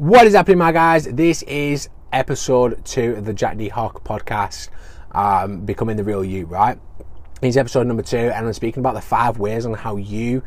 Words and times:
What 0.00 0.26
is 0.26 0.32
happening, 0.32 0.56
my 0.56 0.72
guys? 0.72 1.04
This 1.04 1.42
is 1.42 1.90
episode 2.10 2.82
two 2.86 3.16
of 3.16 3.26
the 3.26 3.34
Jack 3.34 3.58
D 3.58 3.68
Harker 3.68 4.00
podcast, 4.00 4.70
um, 5.12 5.66
Becoming 5.66 5.96
the 5.98 6.04
Real 6.04 6.24
You, 6.24 6.46
right? 6.46 6.78
It's 7.42 7.58
episode 7.58 7.86
number 7.86 8.02
two, 8.02 8.16
and 8.16 8.46
I'm 8.46 8.52
speaking 8.54 8.80
about 8.80 8.94
the 8.94 9.02
five 9.02 9.38
ways 9.38 9.66
on 9.66 9.74
how 9.74 9.96
you 9.96 10.42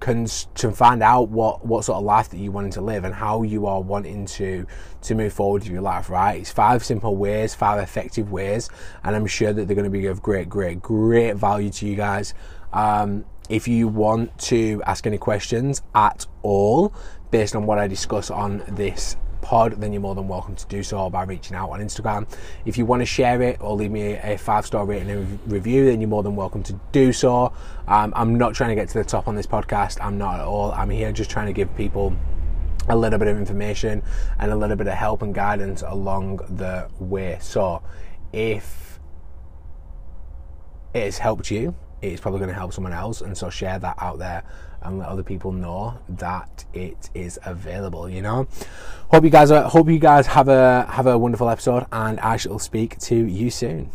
can 0.00 0.26
to 0.26 0.70
find 0.72 1.02
out 1.02 1.30
what 1.30 1.64
what 1.64 1.86
sort 1.86 1.96
of 1.96 2.04
life 2.04 2.28
that 2.28 2.36
you 2.36 2.52
wanting 2.52 2.70
to 2.72 2.82
live 2.82 3.04
and 3.04 3.14
how 3.14 3.42
you 3.42 3.66
are 3.66 3.80
wanting 3.80 4.26
to 4.26 4.66
to 5.00 5.14
move 5.14 5.32
forward 5.32 5.66
in 5.66 5.72
your 5.72 5.82
life 5.82 6.08
right 6.08 6.40
it's 6.40 6.52
five 6.52 6.84
simple 6.84 7.16
ways 7.16 7.52
five 7.52 7.82
effective 7.82 8.30
ways 8.30 8.70
and 9.02 9.16
i'm 9.16 9.26
sure 9.26 9.52
that 9.52 9.66
they're 9.66 9.74
going 9.74 9.84
to 9.84 9.90
be 9.90 10.06
of 10.06 10.22
great 10.22 10.48
great 10.48 10.80
great 10.80 11.34
value 11.34 11.68
to 11.68 11.84
you 11.84 11.96
guys 11.96 12.32
um, 12.72 13.24
if 13.48 13.66
you 13.66 13.88
want 13.88 14.36
to 14.38 14.82
ask 14.86 15.06
any 15.06 15.18
questions 15.18 15.82
at 15.94 16.26
all 16.42 16.92
based 17.30 17.56
on 17.56 17.66
what 17.66 17.78
I 17.78 17.86
discuss 17.86 18.30
on 18.30 18.62
this 18.68 19.16
pod, 19.40 19.80
then 19.80 19.92
you're 19.92 20.02
more 20.02 20.14
than 20.14 20.28
welcome 20.28 20.54
to 20.56 20.66
do 20.66 20.82
so 20.82 21.08
by 21.08 21.22
reaching 21.24 21.56
out 21.56 21.70
on 21.70 21.80
Instagram. 21.80 22.28
If 22.66 22.76
you 22.76 22.84
want 22.84 23.00
to 23.00 23.06
share 23.06 23.40
it 23.42 23.60
or 23.60 23.74
leave 23.74 23.90
me 23.90 24.14
a 24.14 24.36
five 24.36 24.66
star 24.66 24.84
rating 24.84 25.10
and 25.10 25.40
review, 25.50 25.86
then 25.86 26.00
you're 26.00 26.10
more 26.10 26.22
than 26.22 26.36
welcome 26.36 26.62
to 26.64 26.78
do 26.92 27.12
so. 27.12 27.52
Um, 27.86 28.12
I'm 28.14 28.36
not 28.36 28.54
trying 28.54 28.70
to 28.70 28.74
get 28.74 28.88
to 28.88 28.98
the 28.98 29.04
top 29.04 29.28
on 29.28 29.34
this 29.34 29.46
podcast, 29.46 29.98
I'm 30.04 30.18
not 30.18 30.40
at 30.40 30.46
all. 30.46 30.72
I'm 30.72 30.90
here 30.90 31.12
just 31.12 31.30
trying 31.30 31.46
to 31.46 31.52
give 31.52 31.74
people 31.76 32.14
a 32.90 32.96
little 32.96 33.18
bit 33.18 33.28
of 33.28 33.36
information 33.36 34.02
and 34.38 34.50
a 34.50 34.56
little 34.56 34.76
bit 34.76 34.86
of 34.86 34.94
help 34.94 35.22
and 35.22 35.34
guidance 35.34 35.82
along 35.86 36.38
the 36.48 36.88
way. 36.98 37.38
So 37.40 37.82
if 38.32 38.98
it 40.94 41.04
has 41.04 41.18
helped 41.18 41.50
you, 41.50 41.74
it's 42.02 42.20
probably 42.20 42.38
going 42.38 42.48
to 42.48 42.54
help 42.54 42.72
someone 42.72 42.92
else 42.92 43.20
and 43.20 43.36
so 43.36 43.50
share 43.50 43.78
that 43.78 43.96
out 43.98 44.18
there 44.18 44.42
and 44.82 44.98
let 44.98 45.08
other 45.08 45.22
people 45.22 45.52
know 45.52 45.98
that 46.08 46.64
it 46.72 47.10
is 47.14 47.38
available 47.44 48.08
you 48.08 48.22
know 48.22 48.46
hope 49.10 49.24
you 49.24 49.30
guys 49.30 49.50
are, 49.50 49.68
hope 49.68 49.88
you 49.88 49.98
guys 49.98 50.26
have 50.26 50.48
a 50.48 50.86
have 50.90 51.06
a 51.06 51.18
wonderful 51.18 51.48
episode 51.48 51.84
and 51.92 52.20
i 52.20 52.36
shall 52.36 52.58
speak 52.58 52.98
to 52.98 53.16
you 53.26 53.50
soon 53.50 53.90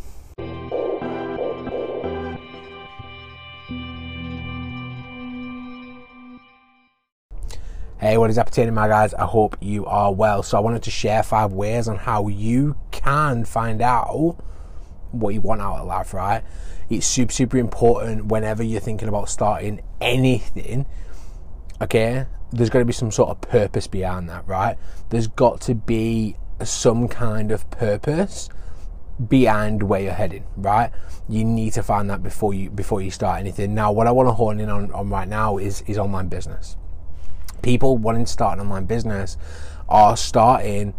Hey, 8.03 8.17
what 8.17 8.29
is 8.29 8.35
happening, 8.35 8.73
my 8.73 8.89
guys? 8.89 9.13
I 9.13 9.23
hope 9.23 9.55
you 9.61 9.85
are 9.85 10.13
well. 10.13 10.43
So, 10.43 10.57
I 10.57 10.59
wanted 10.59 10.83
to 10.83 10.91
share 10.91 11.23
five 11.23 11.53
ways 11.53 11.87
on 11.87 11.95
how 11.95 12.27
you 12.27 12.75
can 12.91 13.45
find 13.45 13.81
out 13.81 14.43
what 15.13 15.33
you 15.33 15.41
want 15.41 15.61
out 15.61 15.79
of 15.79 15.87
life, 15.87 16.13
right? 16.13 16.43
It's 16.89 17.07
super, 17.07 17.31
super 17.31 17.57
important 17.57 18.25
whenever 18.25 18.63
you're 18.63 18.81
thinking 18.81 19.07
about 19.07 19.29
starting 19.29 19.81
anything. 20.01 20.85
Okay, 21.81 22.25
there's 22.51 22.69
got 22.69 22.79
to 22.79 22.85
be 22.85 22.93
some 22.93 23.11
sort 23.11 23.29
of 23.29 23.41
purpose 23.41 23.87
behind 23.87 24.29
that, 24.29 24.47
right? 24.47 24.77
There's 25.09 25.27
got 25.27 25.61
to 25.61 25.75
be 25.75 26.35
some 26.63 27.07
kind 27.07 27.51
of 27.51 27.69
purpose 27.71 28.49
behind 29.27 29.83
where 29.83 30.01
you're 30.01 30.13
heading, 30.13 30.45
right? 30.57 30.91
You 31.29 31.45
need 31.45 31.73
to 31.73 31.83
find 31.83 32.09
that 32.09 32.23
before 32.23 32.53
you 32.53 32.69
before 32.69 33.01
you 33.01 33.11
start 33.11 33.39
anything. 33.39 33.73
Now, 33.73 33.91
what 33.91 34.07
I 34.07 34.11
want 34.11 34.29
to 34.29 34.33
hone 34.33 34.59
in 34.59 34.69
on, 34.69 34.91
on 34.91 35.09
right 35.09 35.27
now 35.27 35.57
is 35.57 35.81
is 35.87 35.97
online 35.97 36.27
business. 36.27 36.77
People 37.61 37.97
wanting 37.97 38.25
to 38.25 38.31
start 38.31 38.57
an 38.57 38.65
online 38.65 38.85
business 38.85 39.37
are 39.87 40.17
starting 40.17 40.93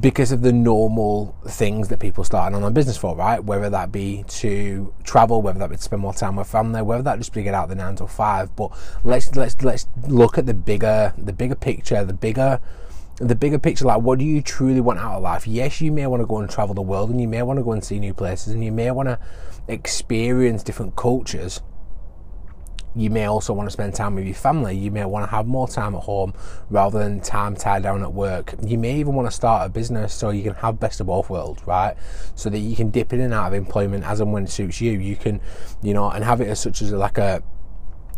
because 0.00 0.32
of 0.32 0.42
the 0.42 0.52
normal 0.52 1.34
things 1.46 1.88
that 1.88 1.98
people 1.98 2.22
start 2.22 2.48
an 2.48 2.56
online 2.56 2.74
business 2.74 2.98
for, 2.98 3.16
right? 3.16 3.42
Whether 3.42 3.70
that 3.70 3.90
be 3.90 4.24
to 4.28 4.92
travel, 5.02 5.40
whether 5.40 5.58
that 5.60 5.70
be 5.70 5.76
to 5.76 5.82
spend 5.82 6.02
more 6.02 6.12
time 6.12 6.36
with 6.36 6.46
family, 6.46 6.82
whether 6.82 7.02
that 7.02 7.18
just 7.18 7.32
be 7.32 7.40
to 7.40 7.44
get 7.44 7.54
out 7.54 7.70
the 7.70 7.74
nine 7.74 7.96
to 7.96 8.06
five. 8.06 8.54
But 8.54 8.70
let's 9.02 9.34
let's 9.34 9.62
let's 9.62 9.86
look 10.06 10.36
at 10.36 10.44
the 10.44 10.54
bigger 10.54 11.14
the 11.16 11.32
bigger 11.32 11.54
picture, 11.54 12.04
the 12.04 12.12
bigger 12.12 12.60
the 13.16 13.34
bigger 13.34 13.58
picture. 13.58 13.86
Like, 13.86 14.02
what 14.02 14.18
do 14.18 14.26
you 14.26 14.42
truly 14.42 14.80
want 14.80 14.98
out 14.98 15.16
of 15.16 15.22
life? 15.22 15.46
Yes, 15.46 15.80
you 15.80 15.90
may 15.90 16.06
want 16.06 16.22
to 16.22 16.26
go 16.26 16.38
and 16.38 16.50
travel 16.50 16.74
the 16.74 16.82
world, 16.82 17.08
and 17.08 17.20
you 17.20 17.28
may 17.28 17.42
want 17.42 17.58
to 17.58 17.64
go 17.64 17.72
and 17.72 17.82
see 17.82 17.98
new 17.98 18.12
places, 18.12 18.52
and 18.52 18.62
you 18.62 18.72
may 18.72 18.90
want 18.90 19.08
to 19.08 19.18
experience 19.68 20.62
different 20.62 20.96
cultures 20.96 21.62
you 22.96 23.10
may 23.10 23.26
also 23.26 23.52
want 23.52 23.66
to 23.66 23.70
spend 23.70 23.94
time 23.94 24.14
with 24.14 24.24
your 24.24 24.34
family. 24.34 24.76
You 24.76 24.90
may 24.90 25.04
want 25.04 25.24
to 25.24 25.30
have 25.30 25.46
more 25.46 25.68
time 25.68 25.94
at 25.94 26.02
home 26.02 26.34
rather 26.70 26.98
than 26.98 27.20
time 27.20 27.54
tied 27.54 27.82
down 27.82 28.02
at 28.02 28.12
work. 28.12 28.54
You 28.62 28.78
may 28.78 28.98
even 28.98 29.14
want 29.14 29.28
to 29.28 29.32
start 29.34 29.66
a 29.66 29.68
business 29.68 30.14
so 30.14 30.30
you 30.30 30.42
can 30.42 30.54
have 30.54 30.80
best 30.80 31.00
of 31.00 31.06
both 31.06 31.30
worlds, 31.30 31.66
right? 31.66 31.96
So 32.34 32.50
that 32.50 32.58
you 32.58 32.74
can 32.76 32.90
dip 32.90 33.12
in 33.12 33.20
and 33.20 33.34
out 33.34 33.48
of 33.48 33.54
employment 33.54 34.04
as 34.04 34.20
and 34.20 34.32
when 34.32 34.44
it 34.44 34.50
suits 34.50 34.80
you. 34.80 34.92
You 34.92 35.16
can, 35.16 35.40
you 35.82 35.94
know, 35.94 36.10
and 36.10 36.24
have 36.24 36.40
it 36.40 36.48
as 36.48 36.60
such 36.60 36.82
as 36.82 36.92
like 36.92 37.18
a 37.18 37.42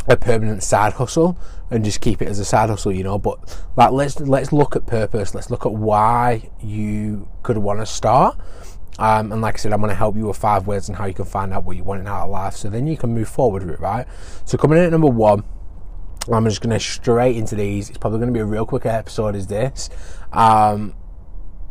a 0.09 0.17
permanent 0.17 0.63
side 0.63 0.95
hustle 0.95 1.37
and 1.71 1.85
just 1.85 2.01
keep 2.01 2.23
it 2.23 2.29
as 2.29 2.39
a 2.39 2.45
side 2.45 2.71
hustle, 2.71 2.93
you 2.93 3.05
know. 3.05 3.19
But 3.19 3.39
like 3.77 3.91
let's 3.91 4.19
let's 4.21 4.53
look 4.53 4.77
at 4.77 4.87
purpose. 4.87 5.35
Let's 5.35 5.51
look 5.51 5.67
at 5.67 5.73
why 5.73 6.51
you 6.63 7.29
could 7.43 7.59
want 7.59 7.81
to 7.81 7.87
start 7.87 8.39
um, 9.01 9.33
and 9.33 9.41
like 9.41 9.55
I 9.55 9.57
said, 9.57 9.73
I'm 9.73 9.81
going 9.81 9.89
to 9.89 9.97
help 9.97 10.15
you 10.15 10.27
with 10.27 10.37
five 10.37 10.67
ways 10.67 10.91
on 10.91 10.95
how 10.95 11.07
you 11.07 11.15
can 11.15 11.25
find 11.25 11.55
out 11.55 11.65
what 11.65 11.75
you 11.75 11.83
want 11.83 12.03
in 12.03 12.07
out 12.07 12.25
of 12.25 12.31
life. 12.31 12.55
So 12.55 12.69
then 12.69 12.87
you 12.87 12.99
can 12.99 13.15
move 13.15 13.31
forward 13.31 13.65
with 13.65 13.73
it, 13.73 13.81
right? 13.81 14.07
So 14.45 14.59
coming 14.59 14.77
in 14.77 14.85
at 14.85 14.91
number 14.91 15.09
one, 15.09 15.43
I'm 16.31 16.45
just 16.45 16.61
going 16.61 16.75
to 16.75 16.79
straight 16.79 17.35
into 17.35 17.55
these. 17.55 17.89
It's 17.89 17.97
probably 17.97 18.19
going 18.19 18.29
to 18.29 18.35
be 18.35 18.41
a 18.41 18.45
real 18.45 18.67
quick 18.67 18.85
episode 18.85 19.35
as 19.37 19.47
this. 19.47 19.89
Um, 20.35 20.95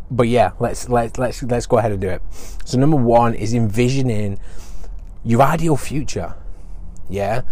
but 0.09 0.28
yeah, 0.28 0.53
let's 0.59 0.89
let's 0.89 1.19
let's 1.19 1.44
let's 1.44 1.68
go 1.68 1.78
ahead 1.78 1.91
and 1.91 2.01
do 2.01 2.09
it. 2.09 2.23
So 2.66 2.79
number 2.79 2.97
one 2.97 3.35
is 3.35 3.53
envisioning 3.53 4.39
your 5.23 5.44
ideal 5.44 5.78
future. 5.78 6.34
Yeah, 7.09 7.44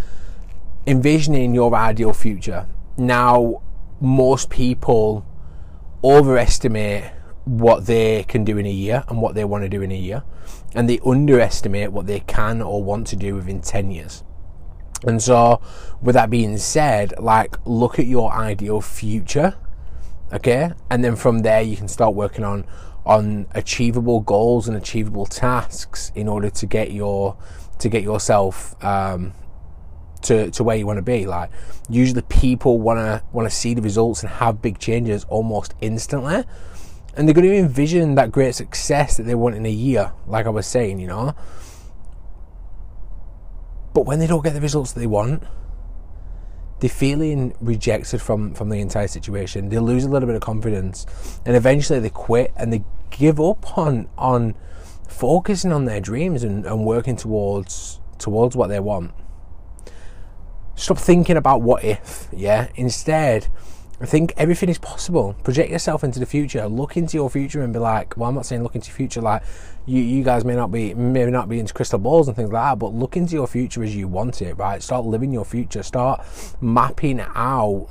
envisioning 0.88 1.54
your 1.54 1.72
ideal 1.72 2.12
future. 2.12 2.66
Now, 2.96 3.62
most 4.00 4.50
people 4.50 5.24
overestimate 6.02 7.12
what 7.48 7.86
they 7.86 8.24
can 8.24 8.44
do 8.44 8.58
in 8.58 8.66
a 8.66 8.70
year 8.70 9.04
and 9.08 9.22
what 9.22 9.34
they 9.34 9.44
want 9.44 9.64
to 9.64 9.68
do 9.68 9.80
in 9.80 9.90
a 9.90 9.96
year, 9.96 10.22
and 10.74 10.88
they 10.88 10.98
underestimate 11.04 11.92
what 11.92 12.06
they 12.06 12.20
can 12.20 12.60
or 12.60 12.82
want 12.82 13.06
to 13.08 13.16
do 13.16 13.34
within 13.34 13.60
10 13.60 13.90
years. 13.90 14.22
And 15.04 15.22
so, 15.22 15.60
with 16.02 16.14
that 16.14 16.28
being 16.28 16.58
said, 16.58 17.14
like, 17.18 17.56
look 17.64 17.98
at 17.98 18.06
your 18.06 18.32
ideal 18.32 18.80
future, 18.80 19.54
okay? 20.32 20.72
And 20.90 21.02
then 21.04 21.16
from 21.16 21.40
there, 21.40 21.62
you 21.62 21.76
can 21.76 21.88
start 21.88 22.14
working 22.14 22.44
on 22.44 22.66
on 23.06 23.46
achievable 23.52 24.20
goals 24.20 24.68
and 24.68 24.76
achievable 24.76 25.24
tasks 25.24 26.12
in 26.14 26.28
order 26.28 26.50
to 26.50 26.66
get 26.66 26.92
your 26.92 27.38
to 27.78 27.88
get 27.88 28.02
yourself 28.02 28.74
um, 28.84 29.32
to, 30.20 30.50
to 30.50 30.62
where 30.62 30.76
you 30.76 30.86
want 30.86 30.98
to 30.98 31.02
be. 31.02 31.26
Like 31.26 31.50
usually 31.88 32.22
people 32.22 32.78
want 32.78 32.98
to 32.98 33.22
want 33.32 33.48
to 33.48 33.54
see 33.54 33.72
the 33.72 33.80
results 33.80 34.22
and 34.22 34.30
have 34.30 34.60
big 34.60 34.78
changes 34.78 35.24
almost 35.24 35.74
instantly 35.80 36.44
and 37.18 37.26
they're 37.26 37.34
going 37.34 37.48
to 37.48 37.56
envision 37.56 38.14
that 38.14 38.30
great 38.30 38.54
success 38.54 39.16
that 39.16 39.24
they 39.24 39.34
want 39.34 39.56
in 39.56 39.66
a 39.66 39.70
year, 39.70 40.12
like 40.28 40.46
I 40.46 40.50
was 40.50 40.68
saying, 40.68 41.00
you 41.00 41.08
know. 41.08 41.34
But 43.92 44.06
when 44.06 44.20
they 44.20 44.28
don't 44.28 44.44
get 44.44 44.54
the 44.54 44.60
results 44.60 44.92
that 44.92 45.00
they 45.00 45.08
want, 45.08 45.42
they're 46.78 46.88
feeling 46.88 47.56
rejected 47.60 48.22
from 48.22 48.54
from 48.54 48.68
the 48.68 48.78
entire 48.78 49.08
situation. 49.08 49.68
They 49.68 49.80
lose 49.80 50.04
a 50.04 50.08
little 50.08 50.28
bit 50.28 50.36
of 50.36 50.42
confidence, 50.42 51.06
and 51.44 51.56
eventually 51.56 51.98
they 51.98 52.10
quit 52.10 52.52
and 52.56 52.72
they 52.72 52.84
give 53.10 53.40
up 53.40 53.76
on 53.76 54.08
on 54.16 54.54
focusing 55.08 55.72
on 55.72 55.86
their 55.86 56.00
dreams 56.00 56.44
and, 56.44 56.64
and 56.64 56.84
working 56.84 57.16
towards 57.16 57.98
towards 58.18 58.54
what 58.54 58.68
they 58.68 58.78
want. 58.78 59.10
Stop 60.76 60.98
thinking 60.98 61.36
about 61.36 61.62
what 61.62 61.82
if, 61.82 62.28
yeah. 62.32 62.68
Instead, 62.76 63.48
I 64.00 64.06
think 64.06 64.32
everything 64.36 64.68
is 64.68 64.78
possible. 64.78 65.34
Project 65.42 65.70
yourself 65.70 66.04
into 66.04 66.20
the 66.20 66.26
future. 66.26 66.68
Look 66.68 66.96
into 66.96 67.16
your 67.16 67.28
future 67.28 67.62
and 67.62 67.72
be 67.72 67.80
like, 67.80 68.16
well, 68.16 68.28
I'm 68.28 68.34
not 68.34 68.46
saying 68.46 68.62
look 68.62 68.76
into 68.76 68.88
your 68.88 68.96
future 68.96 69.20
like 69.20 69.42
you, 69.86 70.00
you 70.00 70.22
guys 70.22 70.44
may 70.44 70.54
not 70.54 70.70
be 70.70 70.94
maybe 70.94 71.32
not 71.32 71.48
be 71.48 71.58
into 71.58 71.74
crystal 71.74 71.98
balls 71.98 72.28
and 72.28 72.36
things 72.36 72.52
like 72.52 72.62
that, 72.62 72.78
but 72.78 72.94
look 72.94 73.16
into 73.16 73.34
your 73.34 73.48
future 73.48 73.82
as 73.82 73.96
you 73.96 74.06
want 74.06 74.40
it, 74.40 74.54
right? 74.56 74.82
Start 74.82 75.04
living 75.04 75.32
your 75.32 75.44
future. 75.44 75.82
Start 75.82 76.24
mapping 76.60 77.20
out 77.20 77.88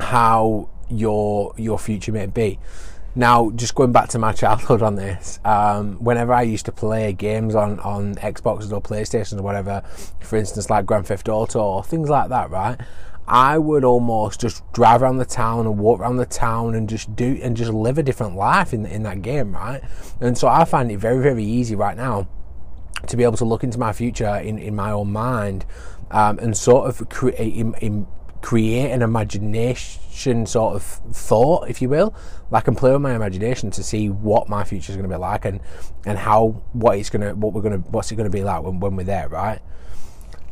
how 0.00 0.70
your 0.88 1.52
your 1.58 1.78
future 1.78 2.12
may 2.12 2.26
be. 2.26 2.58
Now, 3.14 3.50
just 3.50 3.74
going 3.74 3.92
back 3.92 4.10
to 4.10 4.18
my 4.18 4.32
childhood 4.34 4.82
on 4.82 4.94
this, 4.94 5.40
um, 5.44 5.96
whenever 6.04 6.32
I 6.34 6.42
used 6.42 6.66
to 6.66 6.72
play 6.72 7.14
games 7.14 7.54
on, 7.54 7.80
on 7.80 8.14
Xboxes 8.16 8.72
or 8.72 8.82
PlayStations 8.82 9.38
or 9.38 9.42
whatever, 9.42 9.82
for 10.20 10.36
instance, 10.36 10.68
like 10.68 10.84
Grand 10.84 11.06
Theft 11.06 11.28
Auto 11.28 11.60
or 11.60 11.82
things 11.82 12.10
like 12.10 12.28
that, 12.28 12.50
right? 12.50 12.78
I 13.28 13.58
would 13.58 13.84
almost 13.84 14.40
just 14.40 14.62
drive 14.72 15.02
around 15.02 15.16
the 15.18 15.24
town 15.24 15.66
and 15.66 15.78
walk 15.78 16.00
around 16.00 16.16
the 16.16 16.26
town 16.26 16.74
and 16.74 16.88
just 16.88 17.16
do 17.16 17.38
and 17.42 17.56
just 17.56 17.72
live 17.72 17.98
a 17.98 18.02
different 18.02 18.36
life 18.36 18.72
in 18.72 18.86
in 18.86 19.02
that 19.02 19.22
game, 19.22 19.54
right? 19.54 19.82
And 20.20 20.38
so 20.38 20.48
I 20.48 20.64
find 20.64 20.90
it 20.92 20.98
very 20.98 21.22
very 21.22 21.44
easy 21.44 21.74
right 21.74 21.96
now 21.96 22.28
to 23.06 23.16
be 23.16 23.24
able 23.24 23.36
to 23.36 23.44
look 23.44 23.62
into 23.62 23.78
my 23.78 23.92
future 23.92 24.36
in, 24.36 24.58
in 24.58 24.74
my 24.74 24.90
own 24.90 25.12
mind 25.12 25.64
um, 26.10 26.38
and 26.38 26.56
sort 26.56 26.88
of 26.88 27.08
create 27.08 27.54
in, 27.54 27.74
in 27.74 28.06
create 28.42 28.92
an 28.92 29.02
imagination 29.02 30.46
sort 30.46 30.76
of 30.76 30.82
thought, 30.84 31.68
if 31.68 31.82
you 31.82 31.88
will. 31.88 32.14
I 32.52 32.60
can 32.60 32.76
play 32.76 32.92
with 32.92 33.02
my 33.02 33.14
imagination 33.14 33.72
to 33.72 33.82
see 33.82 34.08
what 34.08 34.48
my 34.48 34.62
future 34.62 34.92
is 34.92 34.96
going 34.96 35.08
to 35.08 35.14
be 35.14 35.18
like 35.18 35.44
and 35.44 35.60
and 36.04 36.16
how 36.16 36.62
what 36.72 36.96
it's 36.98 37.10
gonna 37.10 37.34
what 37.34 37.52
we're 37.52 37.62
gonna 37.62 37.78
what's 37.78 38.12
it 38.12 38.14
going 38.14 38.30
to 38.30 38.36
be 38.36 38.44
like 38.44 38.62
when, 38.62 38.78
when 38.78 38.94
we're 38.94 39.04
there, 39.04 39.28
right? 39.28 39.60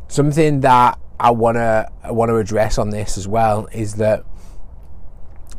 Something 0.09 0.59
that 0.59 0.99
I 1.19 1.31
want 1.31 1.55
to 1.55 1.89
I 2.03 2.11
want 2.11 2.29
to 2.29 2.37
address 2.37 2.77
on 2.77 2.89
this 2.89 3.17
as 3.17 3.27
well 3.27 3.67
is 3.71 3.95
that 3.95 4.25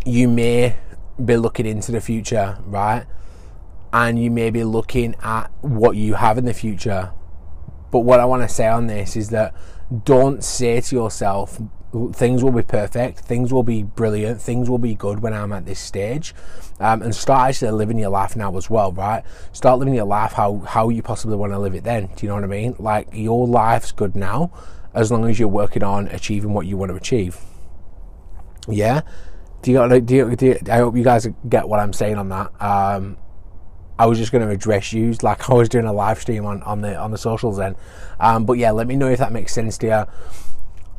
you 0.04 0.28
may 0.28 0.76
be 1.22 1.36
looking 1.36 1.66
into 1.66 1.92
the 1.92 2.00
future, 2.00 2.58
right? 2.66 3.06
And 3.92 4.22
you 4.22 4.30
may 4.30 4.50
be 4.50 4.64
looking 4.64 5.14
at 5.22 5.50
what 5.62 5.96
you 5.96 6.14
have 6.14 6.38
in 6.38 6.44
the 6.44 6.54
future. 6.54 7.12
But 7.90 8.00
what 8.00 8.20
I 8.20 8.24
want 8.24 8.42
to 8.42 8.48
say 8.48 8.66
on 8.68 8.86
this 8.86 9.16
is 9.16 9.30
that 9.30 9.54
don't 10.04 10.44
say 10.44 10.80
to 10.80 10.94
yourself, 10.94 11.60
things 12.12 12.42
will 12.42 12.52
be 12.52 12.62
perfect, 12.62 13.20
things 13.20 13.52
will 13.52 13.62
be 13.62 13.82
brilliant, 13.82 14.42
things 14.42 14.68
will 14.68 14.78
be 14.78 14.94
good 14.94 15.20
when 15.20 15.32
I'm 15.32 15.52
at 15.52 15.64
this 15.64 15.78
stage. 15.78 16.34
Um, 16.78 17.00
and 17.00 17.14
start 17.14 17.48
actually 17.48 17.70
living 17.70 17.98
your 17.98 18.10
life 18.10 18.36
now 18.36 18.54
as 18.56 18.68
well, 18.68 18.92
right? 18.92 19.24
Start 19.52 19.78
living 19.78 19.94
your 19.94 20.04
life 20.04 20.32
how, 20.32 20.58
how 20.58 20.90
you 20.90 21.02
possibly 21.02 21.36
want 21.36 21.52
to 21.52 21.58
live 21.58 21.74
it 21.74 21.84
then. 21.84 22.10
Do 22.14 22.26
you 22.26 22.28
know 22.28 22.34
what 22.34 22.44
I 22.44 22.48
mean? 22.48 22.76
Like 22.78 23.08
your 23.12 23.46
life's 23.46 23.92
good 23.92 24.14
now 24.14 24.52
as 24.96 25.12
long 25.12 25.28
as 25.28 25.38
you're 25.38 25.48
working 25.48 25.84
on 25.84 26.08
achieving 26.08 26.52
what 26.52 26.66
you 26.66 26.76
want 26.76 26.90
to 26.90 26.96
achieve. 26.96 27.38
Yeah? 28.68 29.02
Do 29.62 29.70
you, 29.70 30.00
do 30.00 30.14
you, 30.14 30.36
do 30.36 30.46
you, 30.46 30.58
I 30.68 30.78
hope 30.78 30.96
you 30.96 31.04
guys 31.04 31.28
get 31.48 31.68
what 31.68 31.78
I'm 31.78 31.92
saying 31.92 32.16
on 32.16 32.28
that. 32.30 32.50
Um, 32.60 33.16
I 33.98 34.06
was 34.06 34.18
just 34.18 34.32
going 34.32 34.44
to 34.44 34.52
address 34.52 34.92
you 34.92 35.12
like 35.22 35.48
I 35.50 35.54
was 35.54 35.68
doing 35.68 35.84
a 35.84 35.92
live 35.92 36.20
stream 36.20 36.44
on, 36.44 36.62
on 36.64 36.80
the 36.80 36.96
on 36.96 37.12
the 37.12 37.18
socials 37.18 37.56
then. 37.56 37.76
Um, 38.18 38.44
but 38.44 38.54
yeah, 38.54 38.72
let 38.72 38.88
me 38.88 38.96
know 38.96 39.08
if 39.08 39.20
that 39.20 39.32
makes 39.32 39.52
sense 39.52 39.78
to 39.78 39.86
you 39.86 40.04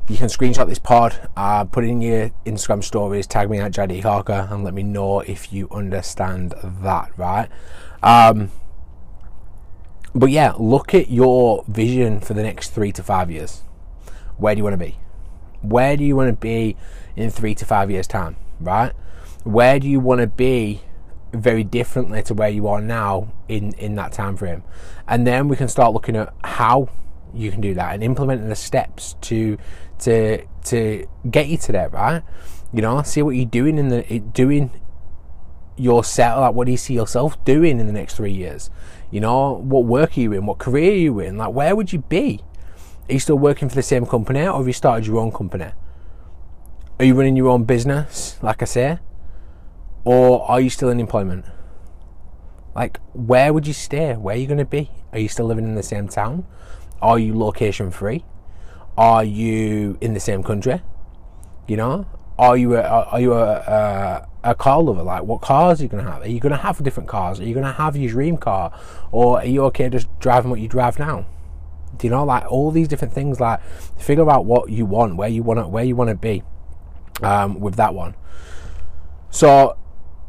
you 0.07 0.15
can 0.15 0.27
screenshot 0.27 0.67
this 0.67 0.79
pod, 0.79 1.29
uh, 1.35 1.65
put 1.65 1.83
it 1.83 1.89
in 1.89 2.01
your 2.01 2.29
Instagram 2.45 2.83
stories, 2.83 3.27
tag 3.27 3.49
me 3.49 3.59
at 3.59 3.73
JD 3.73 4.03
Harker, 4.03 4.47
and 4.49 4.63
let 4.63 4.73
me 4.73 4.83
know 4.83 5.19
if 5.19 5.51
you 5.51 5.67
understand 5.69 6.53
that, 6.63 7.11
right? 7.17 7.49
Um, 8.01 8.51
but 10.15 10.31
yeah, 10.31 10.53
look 10.57 10.93
at 10.93 11.11
your 11.11 11.65
vision 11.67 12.21
for 12.21 12.33
the 12.33 12.43
next 12.43 12.69
three 12.69 12.93
to 12.93 13.03
five 13.03 13.29
years. 13.29 13.63
Where 14.37 14.55
do 14.55 14.59
you 14.59 14.63
want 14.63 14.73
to 14.73 14.85
be? 14.85 14.97
Where 15.61 15.97
do 15.97 16.03
you 16.03 16.15
want 16.15 16.29
to 16.29 16.35
be 16.35 16.75
in 17.15 17.29
three 17.29 17.55
to 17.55 17.65
five 17.65 17.89
years' 17.89 18.07
time, 18.07 18.37
right? 18.59 18.93
Where 19.43 19.79
do 19.79 19.87
you 19.87 19.99
want 19.99 20.21
to 20.21 20.27
be 20.27 20.81
very 21.33 21.63
differently 21.63 22.23
to 22.23 22.33
where 22.33 22.49
you 22.49 22.67
are 22.67 22.81
now 22.81 23.33
in, 23.47 23.73
in 23.73 23.95
that 23.95 24.11
time 24.11 24.37
frame? 24.37 24.63
And 25.07 25.25
then 25.25 25.47
we 25.47 25.55
can 25.55 25.67
start 25.67 25.93
looking 25.93 26.15
at 26.15 26.33
how 26.43 26.89
you 27.33 27.51
can 27.51 27.61
do 27.61 27.73
that 27.73 27.93
and 27.93 28.03
implementing 28.03 28.49
the 28.49 28.55
steps 28.55 29.15
to 29.21 29.57
to 29.99 30.45
to 30.65 31.07
get 31.29 31.47
you 31.47 31.57
to 31.57 31.71
there, 31.71 31.89
right? 31.89 32.23
You 32.73 32.81
know, 32.81 33.01
see 33.01 33.21
what 33.21 33.31
you're 33.31 33.45
doing 33.45 33.77
in 33.77 33.89
the 33.89 34.19
doing 34.19 34.71
yourself. 35.77 36.41
Like, 36.41 36.53
what 36.53 36.65
do 36.65 36.71
you 36.71 36.77
see 36.77 36.93
yourself 36.93 37.43
doing 37.45 37.79
in 37.79 37.87
the 37.87 37.93
next 37.93 38.15
three 38.15 38.33
years? 38.33 38.69
You 39.11 39.21
know, 39.21 39.53
what 39.53 39.85
work 39.85 40.17
are 40.17 40.19
you 40.19 40.33
in? 40.33 40.45
What 40.45 40.57
career 40.57 40.91
are 40.91 40.95
you 40.95 41.19
in? 41.19 41.37
Like, 41.37 41.53
where 41.53 41.75
would 41.75 41.93
you 41.93 41.99
be? 41.99 42.41
Are 43.09 43.13
you 43.13 43.19
still 43.19 43.37
working 43.37 43.69
for 43.69 43.75
the 43.75 43.83
same 43.83 44.05
company, 44.05 44.41
or 44.41 44.57
have 44.57 44.67
you 44.67 44.73
started 44.73 45.07
your 45.07 45.19
own 45.19 45.31
company? 45.31 45.71
Are 46.99 47.05
you 47.05 47.13
running 47.13 47.37
your 47.37 47.47
own 47.47 47.63
business, 47.63 48.37
like 48.41 48.61
I 48.61 48.65
say, 48.65 48.99
or 50.03 50.49
are 50.49 50.59
you 50.59 50.69
still 50.69 50.89
in 50.89 50.99
employment? 50.99 51.45
Like, 52.75 52.99
where 53.13 53.53
would 53.53 53.65
you 53.65 53.73
stay? 53.73 54.13
Where 54.15 54.35
are 54.35 54.37
you 54.37 54.45
going 54.45 54.57
to 54.57 54.65
be? 54.65 54.91
Are 55.13 55.19
you 55.19 55.29
still 55.29 55.45
living 55.45 55.63
in 55.63 55.75
the 55.75 55.83
same 55.83 56.09
town? 56.09 56.45
Are 57.01 57.17
you 57.17 57.37
location 57.37 57.91
free? 57.91 58.25
Are 58.97 59.23
you 59.23 59.97
in 60.01 60.13
the 60.13 60.19
same 60.19 60.43
country? 60.43 60.81
You 61.65 61.77
know, 61.77 62.07
are 62.37 62.57
you 62.57 62.75
a, 62.75 62.81
are 62.81 63.21
you 63.21 63.33
a, 63.33 63.53
a, 63.53 64.27
a 64.43 64.55
car 64.55 64.81
lover? 64.81 65.03
Like, 65.03 65.23
what 65.23 65.41
cars 65.41 65.79
are 65.79 65.83
you 65.83 65.89
going 65.89 66.03
to 66.03 66.11
have? 66.11 66.23
Are 66.23 66.29
you 66.29 66.41
going 66.41 66.51
to 66.51 66.57
have 66.57 66.83
different 66.83 67.07
cars? 67.07 67.39
Are 67.39 67.45
you 67.45 67.53
going 67.53 67.65
to 67.65 67.71
have 67.71 67.95
your 67.95 68.11
dream 68.11 68.35
car, 68.35 68.77
or 69.11 69.37
are 69.37 69.45
you 69.45 69.63
okay 69.65 69.87
just 69.89 70.07
driving 70.19 70.49
what 70.49 70.59
you 70.59 70.67
drive 70.67 70.99
now? 70.99 71.25
Do 71.99 72.07
you 72.07 72.11
know, 72.11 72.23
like 72.23 72.51
all 72.51 72.71
these 72.71 72.87
different 72.87 73.13
things? 73.13 73.39
Like, 73.39 73.61
figure 73.97 74.29
out 74.29 74.45
what 74.45 74.69
you 74.69 74.85
want, 74.85 75.15
where 75.15 75.29
you 75.29 75.43
want 75.43 75.59
to, 75.59 75.67
where 75.67 75.83
you 75.83 75.95
want 75.95 76.09
to 76.09 76.15
be, 76.15 76.43
um, 77.21 77.59
with 77.59 77.75
that 77.75 77.93
one. 77.93 78.15
So 79.29 79.77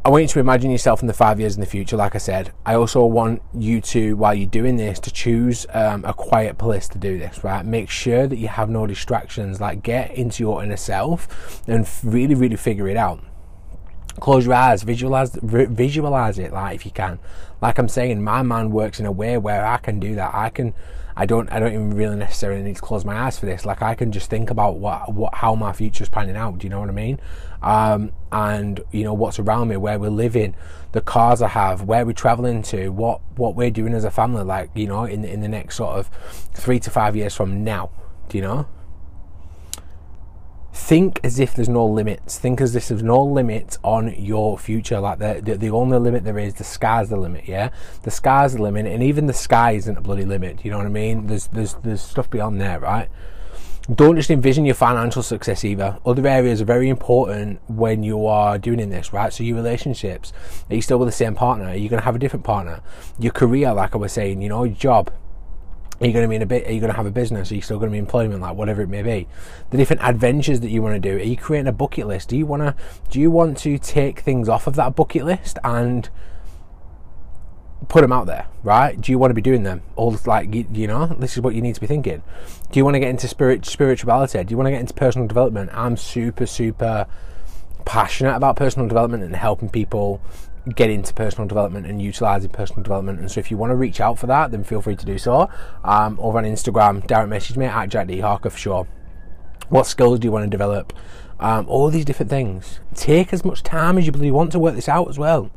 I 0.04 0.10
want 0.10 0.22
you 0.22 0.28
to 0.28 0.40
imagine 0.40 0.70
yourself 0.70 1.02
in 1.02 1.06
the 1.06 1.12
five 1.12 1.38
years 1.38 1.54
in 1.54 1.60
the 1.60 1.66
future, 1.66 1.96
like 1.96 2.14
I 2.14 2.18
said. 2.18 2.52
I 2.64 2.74
also 2.74 3.04
want 3.04 3.42
you 3.52 3.80
to, 3.82 4.14
while 4.16 4.32
you're 4.32 4.48
doing 4.48 4.76
this, 4.76 4.98
to 5.00 5.10
choose 5.10 5.66
um, 5.74 6.04
a 6.04 6.14
quiet 6.14 6.56
place 6.56 6.88
to 6.88 6.98
do 6.98 7.18
this, 7.18 7.44
right? 7.44 7.64
Make 7.64 7.90
sure 7.90 8.26
that 8.26 8.36
you 8.36 8.48
have 8.48 8.70
no 8.70 8.86
distractions, 8.86 9.60
like 9.60 9.82
get 9.82 10.14
into 10.14 10.42
your 10.42 10.62
inner 10.64 10.76
self 10.76 11.62
and 11.68 11.86
really, 12.02 12.34
really 12.34 12.56
figure 12.56 12.88
it 12.88 12.96
out. 12.96 13.20
Close 14.20 14.46
your 14.46 14.54
eyes, 14.54 14.82
visualize, 14.82 15.36
visualize 15.42 16.38
it, 16.38 16.52
like 16.52 16.74
if 16.76 16.86
you 16.86 16.90
can. 16.90 17.18
Like 17.60 17.78
I'm 17.78 17.88
saying, 17.88 18.22
my 18.22 18.42
mind 18.42 18.72
works 18.72 19.00
in 19.00 19.06
a 19.06 19.12
way 19.12 19.36
where 19.36 19.66
I 19.66 19.76
can 19.76 20.00
do 20.00 20.14
that. 20.14 20.34
I 20.34 20.48
can 20.48 20.74
I 21.20 21.26
don't 21.26 21.50
I 21.50 21.58
don't 21.58 21.72
even 21.72 21.90
really 21.96 22.14
necessarily 22.14 22.62
need 22.62 22.76
to 22.76 22.80
close 22.80 23.04
my 23.04 23.18
eyes 23.18 23.36
for 23.36 23.46
this. 23.46 23.66
Like 23.66 23.82
I 23.82 23.96
can 23.96 24.12
just 24.12 24.30
think 24.30 24.50
about 24.50 24.76
what 24.76 25.12
what 25.12 25.34
how 25.34 25.56
my 25.56 25.72
future's 25.72 26.08
panning 26.08 26.36
out. 26.36 26.58
Do 26.58 26.64
you 26.64 26.70
know 26.70 26.78
what 26.78 26.88
I 26.88 26.92
mean? 26.92 27.18
Um, 27.60 28.12
and 28.30 28.80
you 28.92 29.02
know 29.02 29.14
what's 29.14 29.40
around 29.40 29.66
me, 29.66 29.76
where 29.76 29.98
we're 29.98 30.10
living, 30.10 30.54
the 30.92 31.00
cars 31.00 31.42
I 31.42 31.48
have, 31.48 31.82
where 31.82 32.06
we're 32.06 32.12
traveling 32.12 32.62
to, 32.62 32.90
what 32.90 33.20
what 33.34 33.56
we're 33.56 33.72
doing 33.72 33.94
as 33.94 34.04
a 34.04 34.12
family. 34.12 34.44
Like 34.44 34.70
you 34.74 34.86
know, 34.86 35.04
in 35.04 35.24
in 35.24 35.40
the 35.40 35.48
next 35.48 35.74
sort 35.74 35.98
of 35.98 36.08
three 36.54 36.78
to 36.78 36.88
five 36.90 37.16
years 37.16 37.34
from 37.34 37.64
now. 37.64 37.90
Do 38.28 38.38
you 38.38 38.42
know? 38.42 38.68
Think 40.78 41.20
as 41.24 41.38
if 41.40 41.54
there's 41.54 41.68
no 41.68 41.84
limits. 41.84 42.38
Think 42.38 42.60
as 42.60 42.74
if 42.76 42.88
there's 42.88 43.02
no 43.02 43.22
limits 43.22 43.78
on 43.82 44.14
your 44.14 44.56
future. 44.56 45.00
Like 45.00 45.18
the, 45.18 45.40
the, 45.42 45.56
the 45.56 45.70
only 45.70 45.98
limit 45.98 46.24
there 46.24 46.38
is, 46.38 46.54
the 46.54 46.64
sky's 46.64 47.10
the 47.10 47.16
limit. 47.16 47.46
Yeah, 47.46 47.70
the 48.04 48.10
sky's 48.10 48.54
the 48.54 48.62
limit, 48.62 48.86
and 48.86 49.02
even 49.02 49.26
the 49.26 49.32
sky 49.34 49.72
isn't 49.72 49.98
a 49.98 50.00
bloody 50.00 50.24
limit. 50.24 50.64
You 50.64 50.70
know 50.70 50.78
what 50.78 50.86
I 50.86 50.90
mean? 50.90 51.26
There's 51.26 51.48
there's 51.48 51.74
there's 51.74 52.00
stuff 52.00 52.30
beyond 52.30 52.60
there, 52.60 52.78
right? 52.78 53.08
Don't 53.92 54.16
just 54.16 54.30
envision 54.30 54.64
your 54.66 54.74
financial 54.74 55.22
success 55.22 55.64
either. 55.64 55.98
Other 56.04 56.26
areas 56.26 56.60
are 56.60 56.66
very 56.66 56.90
important 56.90 57.60
when 57.68 58.02
you 58.02 58.26
are 58.26 58.58
doing 58.58 58.80
in 58.80 58.90
this, 58.90 59.12
right? 59.12 59.32
So 59.32 59.42
your 59.42 59.56
relationships. 59.56 60.32
Are 60.70 60.76
you 60.76 60.82
still 60.82 60.98
with 60.98 61.08
the 61.08 61.12
same 61.12 61.34
partner? 61.34 61.68
Are 61.68 61.74
you 61.74 61.88
going 61.88 62.00
to 62.00 62.04
have 62.04 62.14
a 62.14 62.18
different 62.18 62.44
partner? 62.44 62.82
Your 63.18 63.32
career, 63.32 63.72
like 63.72 63.94
I 63.94 63.98
was 63.98 64.12
saying, 64.12 64.42
you 64.42 64.50
know, 64.50 64.64
your 64.64 64.76
job 64.76 65.10
are 66.00 66.06
you 66.06 66.12
going 66.12 66.24
to 66.24 66.28
be 66.28 66.36
in 66.36 66.42
a 66.42 66.46
bit? 66.46 66.66
Are 66.66 66.72
you 66.72 66.80
going 66.80 66.92
to 66.92 66.96
have 66.96 67.06
a 67.06 67.10
business? 67.10 67.50
Are 67.50 67.56
you 67.56 67.60
still 67.60 67.78
going 67.78 67.90
to 67.90 67.92
be 67.92 67.98
employment? 67.98 68.40
Like 68.40 68.56
whatever 68.56 68.82
it 68.82 68.88
may 68.88 69.02
be, 69.02 69.26
the 69.70 69.76
different 69.76 70.02
adventures 70.02 70.60
that 70.60 70.70
you 70.70 70.80
want 70.80 70.94
to 70.94 71.00
do. 71.00 71.16
Are 71.16 71.26
you 71.26 71.36
creating 71.36 71.66
a 71.66 71.72
bucket 71.72 72.06
list? 72.06 72.28
Do 72.28 72.36
you 72.36 72.46
want 72.46 72.62
to? 72.62 72.74
Do 73.10 73.20
you 73.20 73.30
want 73.30 73.58
to 73.58 73.78
take 73.78 74.20
things 74.20 74.48
off 74.48 74.66
of 74.66 74.76
that 74.76 74.94
bucket 74.94 75.24
list 75.24 75.58
and 75.64 76.08
put 77.88 78.02
them 78.02 78.12
out 78.12 78.26
there? 78.26 78.46
Right? 78.62 79.00
Do 79.00 79.10
you 79.10 79.18
want 79.18 79.30
to 79.30 79.34
be 79.34 79.42
doing 79.42 79.64
them? 79.64 79.82
All 79.96 80.16
like 80.24 80.54
you, 80.54 80.66
you 80.72 80.86
know, 80.86 81.06
this 81.06 81.36
is 81.36 81.42
what 81.42 81.54
you 81.54 81.62
need 81.62 81.74
to 81.74 81.80
be 81.80 81.88
thinking. 81.88 82.22
Do 82.70 82.78
you 82.78 82.84
want 82.84 82.94
to 82.94 83.00
get 83.00 83.10
into 83.10 83.26
spirit 83.26 83.66
spirituality? 83.66 84.42
Do 84.44 84.52
you 84.52 84.56
want 84.56 84.68
to 84.68 84.72
get 84.72 84.80
into 84.80 84.94
personal 84.94 85.26
development? 85.26 85.70
I'm 85.74 85.96
super 85.96 86.46
super 86.46 87.06
passionate 87.84 88.36
about 88.36 88.54
personal 88.54 88.86
development 88.86 89.24
and 89.24 89.34
helping 89.34 89.68
people 89.68 90.20
get 90.74 90.90
into 90.90 91.14
personal 91.14 91.46
development 91.46 91.86
and 91.86 92.00
utilizing 92.00 92.50
personal 92.50 92.82
development. 92.82 93.20
And 93.20 93.30
so, 93.30 93.40
if 93.40 93.50
you 93.50 93.56
want 93.56 93.70
to 93.70 93.76
reach 93.76 94.00
out 94.00 94.18
for 94.18 94.26
that, 94.26 94.50
then 94.50 94.64
feel 94.64 94.82
free 94.82 94.96
to 94.96 95.06
do 95.06 95.18
so. 95.18 95.48
Um, 95.84 96.18
over 96.20 96.38
on 96.38 96.44
Instagram, 96.44 97.06
direct 97.06 97.28
message 97.28 97.56
me 97.56 97.66
at 97.66 97.86
Jack 97.88 98.06
D 98.06 98.20
Harker 98.20 98.50
for 98.50 98.58
sure. 98.58 98.88
What 99.68 99.86
skills 99.86 100.18
do 100.18 100.26
you 100.26 100.32
want 100.32 100.44
to 100.44 100.50
develop? 100.50 100.92
Um, 101.40 101.66
all 101.68 101.90
these 101.90 102.04
different 102.04 102.30
things. 102.30 102.80
Take 102.94 103.32
as 103.32 103.44
much 103.44 103.62
time 103.62 103.98
as 103.98 104.06
you 104.06 104.12
really 104.12 104.30
want 104.30 104.52
to 104.52 104.58
work 104.58 104.74
this 104.74 104.88
out 104.88 105.08
as 105.08 105.18
well. 105.18 105.50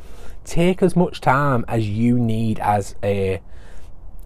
Take 0.43 0.84
as 0.84 0.96
much 0.96 1.22
time 1.22 1.65
as 1.67 1.88
you 1.88 2.20
need 2.20 2.60
as 2.60 2.96
a 3.03 3.41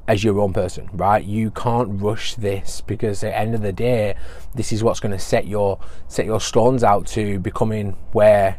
as 0.08 0.24
your 0.24 0.40
own 0.40 0.54
person, 0.54 0.90
right? 0.94 1.24
You 1.24 1.50
can't 1.52 2.02
rush 2.02 2.36
this 2.36 2.82
because 2.82 3.24
at 3.24 3.30
the 3.30 3.38
end 3.38 3.56
of 3.56 3.62
the 3.62 3.74
day, 3.74 4.16
this 4.54 4.72
is 4.72 4.84
what's 4.84 5.00
going 5.00 5.12
to 5.12 5.20
set 5.20 5.48
your 5.48 5.80
set 6.08 6.26
your 6.26 6.40
stones 6.40 6.84
out 6.84 7.08
to 7.08 7.40
becoming 7.40 7.96
where 8.12 8.58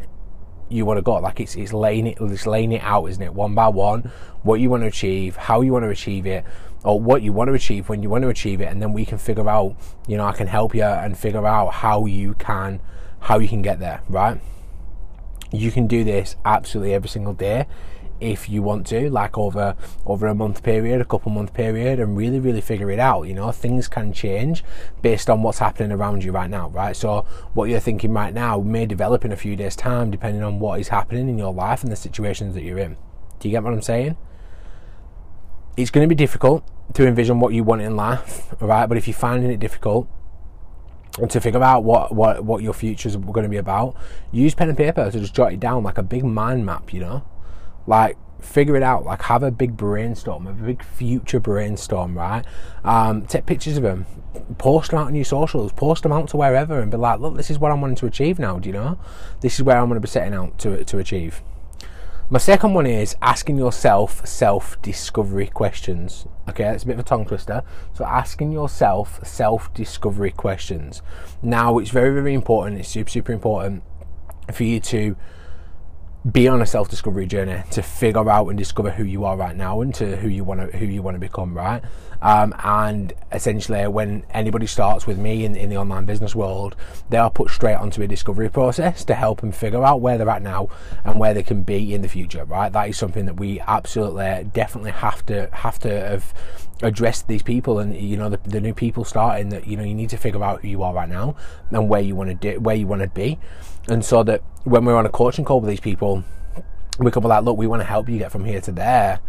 you 0.69 0.85
want 0.85 0.99
to 0.99 1.03
go. 1.03 1.15
Like 1.15 1.41
it's 1.41 1.55
it's 1.57 1.73
laying 1.73 2.07
it 2.07 2.19
it's 2.21 2.47
laying 2.47 2.73
it 2.73 2.83
out, 2.83 3.07
isn't 3.07 3.23
it? 3.23 3.35
One 3.35 3.55
by 3.55 3.69
one, 3.69 4.11
what 4.43 4.61
you 4.61 4.71
want 4.71 4.83
to 4.83 4.89
achieve, 4.89 5.37
how 5.37 5.61
you 5.61 5.73
want 5.73 5.85
to 5.85 5.91
achieve 5.91 6.27
it, 6.27 6.45
or 6.85 7.01
what 7.01 7.23
you 7.23 7.33
want 7.33 7.49
to 7.49 7.55
achieve 7.55 7.89
when 7.89 8.03
you 8.03 8.11
want 8.11 8.23
to 8.23 8.29
achieve 8.29 8.61
it, 8.61 8.67
and 8.67 8.81
then 8.81 8.93
we 8.93 9.05
can 9.05 9.19
figure 9.19 9.49
out. 9.49 9.77
You 10.07 10.17
know, 10.17 10.25
I 10.25 10.33
can 10.33 10.47
help 10.47 10.75
you 10.75 10.85
and 10.85 11.17
figure 11.17 11.47
out 11.47 11.73
how 11.75 12.07
you 12.07 12.35
can 12.35 12.81
how 13.21 13.39
you 13.39 13.49
can 13.49 13.63
get 13.63 13.81
there. 13.81 14.03
Right? 14.09 14.41
You 15.53 15.71
can 15.71 15.87
do 15.87 16.03
this 16.05 16.37
absolutely 16.45 16.93
every 16.95 17.09
single 17.09 17.33
day 17.33 17.67
if 18.21 18.49
you 18.49 18.63
want 18.63 18.87
to, 18.89 19.11
like 19.11 19.37
over 19.37 19.77
over 20.05 20.27
a 20.27 20.35
month 20.35 20.63
period, 20.63 21.01
a 21.01 21.05
couple 21.05 21.31
month 21.33 21.53
period, 21.53 22.01
and 22.01 22.17
really, 22.17 22.41
really 22.41 22.61
figure 22.61 22.91
it 22.91 22.99
out. 22.99 23.25
You 23.25 23.35
know, 23.35 23.51
things 23.53 23.89
can 23.89 24.13
change 24.13 24.65
based 25.03 25.29
on 25.29 25.43
what's 25.43 25.59
happening 25.59 25.93
around 25.93 26.25
you 26.25 26.33
right 26.33 26.51
now, 26.51 26.69
right? 26.69 26.97
So 26.97 27.27
what 27.55 27.69
you're 27.69 27.81
thinking 27.81 28.13
right 28.13 28.33
now 28.33 28.59
may 28.59 28.87
develop 28.87 29.25
in 29.25 29.33
a 29.33 29.37
few 29.37 29.57
days' 29.57 29.77
time, 29.77 30.11
depending 30.11 30.43
on 30.43 30.59
what 30.61 30.81
is 30.81 30.89
happening 30.89 31.29
in 31.29 31.39
your 31.39 31.53
life 31.53 31.83
and 31.83 31.93
the 31.93 31.97
situations 31.97 32.55
that 32.55 32.63
you're 32.63 32.79
in. 32.79 32.97
Do 33.39 33.49
you 33.49 33.53
get 33.53 33.63
what 33.63 33.73
I'm 33.73 33.83
saying? 33.83 34.17
It's 35.77 35.91
going 35.91 36.09
to 36.09 36.09
be 36.09 36.15
difficult 36.15 36.65
to 36.95 37.07
envision 37.07 37.41
what 37.41 37.53
you 37.53 37.65
want 37.65 37.83
in 37.83 37.97
life, 37.97 38.55
right? 38.61 38.87
But 38.87 38.97
if 38.97 39.07
you're 39.07 39.15
finding 39.17 39.51
it 39.51 39.61
difficult, 39.61 40.09
and 41.19 41.31
to 41.31 41.41
figure 41.41 41.63
out 41.63 41.83
what, 41.83 42.15
what, 42.15 42.45
what 42.45 42.63
your 42.63 42.75
future 42.75 43.09
is 43.09 43.17
going 43.17 43.43
to 43.43 43.49
be 43.49 43.57
about, 43.57 43.97
use 44.33 44.55
pen 44.55 44.69
and 44.69 44.77
paper 44.77 45.11
to 45.11 45.19
just 45.19 45.35
jot 45.35 45.53
it 45.53 45.61
down 45.61 45.83
like 45.83 45.99
a 45.99 46.03
big 46.03 46.25
mind 46.25 46.67
map, 46.67 46.93
you 46.93 47.01
know? 47.01 47.25
Like, 47.87 48.17
figure 48.41 48.77
it 48.77 48.83
out 48.83 49.05
like 49.05 49.23
have 49.23 49.43
a 49.43 49.51
big 49.51 49.77
brainstorm 49.77 50.47
a 50.47 50.53
big 50.53 50.83
future 50.83 51.41
brainstorm 51.41 52.17
right 52.17 52.45
um, 52.85 53.23
take 53.27 53.47
pictures 53.47 53.77
of 53.77 53.83
them 53.83 54.07
post 54.59 54.91
them 54.91 55.01
out 55.01 55.07
on 55.07 55.15
your 55.15 55.25
socials 55.25 55.73
post 55.73 56.03
them 56.03 56.13
out 56.13 56.29
to 56.29 56.37
wherever 56.37 56.79
and 56.81 56.91
be 56.91 56.97
like 56.97 57.19
look 57.19 57.37
this 57.37 57.51
is 57.51 57.59
what 57.59 57.73
i'm 57.73 57.81
wanting 57.81 57.97
to 57.97 58.07
achieve 58.07 58.39
now 58.39 58.59
do 58.59 58.69
you 58.69 58.73
know 58.73 58.99
this 59.41 59.55
is 59.55 59.63
where 59.63 59.79
i'm 59.79 59.89
going 59.89 59.97
to 59.97 60.01
be 60.01 60.09
setting 60.09 60.35
out 60.35 60.57
to, 60.59 60.85
to 60.85 60.99
achieve 60.99 61.43
my 62.29 62.41
second 62.41 62.75
one 62.75 62.87
is 62.87 63.15
asking 63.23 63.57
yourself 63.57 64.27
self 64.27 64.83
discovery 64.83 65.47
questions. 65.47 66.27
Okay, 66.49 66.65
it's 66.65 66.83
a 66.83 66.87
bit 66.89 66.95
of 66.95 66.99
a 66.99 67.03
tongue 67.05 67.25
twister. 67.25 67.63
So, 67.95 68.05
asking 68.05 68.51
yourself 68.51 69.25
self 69.25 69.73
discovery 69.75 70.33
questions. 70.33 71.03
Now, 71.41 71.79
it's 71.79 71.91
very, 71.91 72.13
very 72.13 72.35
important. 72.35 72.81
It's 72.81 72.89
super, 72.89 73.11
super 73.11 73.33
important 73.33 73.85
for 74.53 74.65
you 74.65 74.81
to 74.81 75.17
be 76.33 76.49
on 76.49 76.61
a 76.63 76.67
self 76.67 76.89
discovery 76.89 77.27
journey 77.27 77.63
to 77.71 77.83
figure 77.83 78.29
out 78.29 78.49
and 78.49 78.59
discover 78.59 78.91
who 78.91 79.05
you 79.05 79.25
are 79.25 79.37
right 79.37 79.55
now 79.55 79.81
and 79.81 79.95
to 79.95 80.17
who 80.17 80.29
you 80.29 80.45
want 80.45 80.61
to 80.61 80.77
who 80.77 80.87
you 80.87 81.03
want 81.03 81.15
to 81.15 81.19
become, 81.21 81.55
right? 81.55 81.83
Um, 82.23 82.55
and 82.65 83.13
essentially, 83.33 83.87
when 83.87 84.25
anybody 84.31 84.67
starts 84.67 85.07
with 85.07 85.19
me 85.19 85.45
in, 85.45 85.55
in 85.55 85.69
the 85.69 85.77
online 85.77 86.07
business 86.07 86.35
world, 86.35 86.75
they 87.11 87.19
are 87.19 87.31
put 87.31 87.51
straight 87.51 87.75
onto 87.75 88.03
a 88.03 88.09
discovery 88.09 88.49
process 88.49 89.05
to 89.05 89.15
help 89.15 89.41
them 89.43 89.53
figure 89.53 89.85
out 89.85 90.01
where 90.01 90.17
they're 90.17 90.29
at 90.31 90.43
now 90.43 90.69
and 91.05 91.21
where 91.21 91.35
they 91.35 91.43
can 91.43 91.63
be 91.63 91.95
in 91.95 92.03
the 92.03 92.09
future. 92.09 92.45
Right? 92.45 92.73
That 92.73 92.89
is 92.89 92.97
something 92.97 93.27
that 93.27 93.37
we 93.37 93.61
absolutely, 93.61 94.49
definitely 94.53 94.93
have 94.93 95.25
to 95.27 95.49
have 95.53 95.79
to 95.81 95.91
have 95.91 96.35
addressed 96.83 97.27
these 97.27 97.43
people 97.43 97.79
and 97.79 97.97
you 97.97 98.19
know 98.19 98.29
the, 98.29 98.37
the 98.45 98.61
new 98.61 98.75
people 98.75 99.03
starting 99.03 99.49
that 99.49 99.67
you 99.67 99.79
know 99.79 99.83
you 99.83 99.95
need 99.95 100.11
to 100.11 100.17
figure 100.19 100.45
out 100.45 100.61
who 100.61 100.69
you 100.69 100.83
are 100.83 100.93
right 100.93 101.09
now 101.09 101.35
and 101.71 101.89
where 101.89 102.03
you 102.03 102.15
want 102.15 102.29
to 102.29 102.35
do 102.35 102.61
where 102.61 102.77
you 102.77 102.87
want 102.87 103.01
to 103.01 103.09
be 103.09 103.39
and 103.89 104.05
so 104.05 104.23
that 104.23 104.43
when 104.65 104.85
we're 104.85 104.97
on 104.97 105.07
a 105.07 105.11
coaching 105.11 105.45
call 105.45 105.61
with 105.61 105.71
these 105.71 105.81
people 105.81 106.25
we 106.99 107.11
can 107.11 107.23
be 107.23 107.29
like 107.29 107.45
look 107.45 107.57
we 107.57 107.67
want 107.67 107.81
to 107.81 107.87
help 107.87 108.09
you 108.09 108.19
get 108.19 108.33
from 108.33 108.45
here 108.45 108.61
to 108.61 108.73
there 108.73 109.21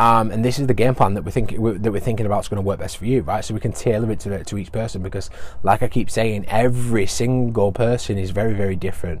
um, 0.00 0.30
and 0.30 0.42
this 0.42 0.58
is 0.58 0.66
the 0.66 0.72
game 0.72 0.94
plan 0.94 1.12
that 1.12 1.24
we 1.24 1.30
think 1.30 1.50
that 1.50 1.92
we're 1.92 2.00
thinking 2.00 2.24
about 2.24 2.40
is 2.40 2.48
going 2.48 2.56
to 2.56 2.66
work 2.66 2.78
best 2.78 2.96
for 2.96 3.04
you, 3.04 3.20
right? 3.20 3.44
So 3.44 3.52
we 3.52 3.60
can 3.60 3.72
tailor 3.72 4.10
it 4.10 4.20
to 4.20 4.42
to 4.42 4.56
each 4.56 4.72
person 4.72 5.02
because, 5.02 5.28
like 5.62 5.82
I 5.82 5.88
keep 5.88 6.08
saying, 6.08 6.46
every 6.48 7.04
single 7.04 7.70
person 7.70 8.16
is 8.16 8.30
very 8.30 8.54
very 8.54 8.76
different. 8.76 9.20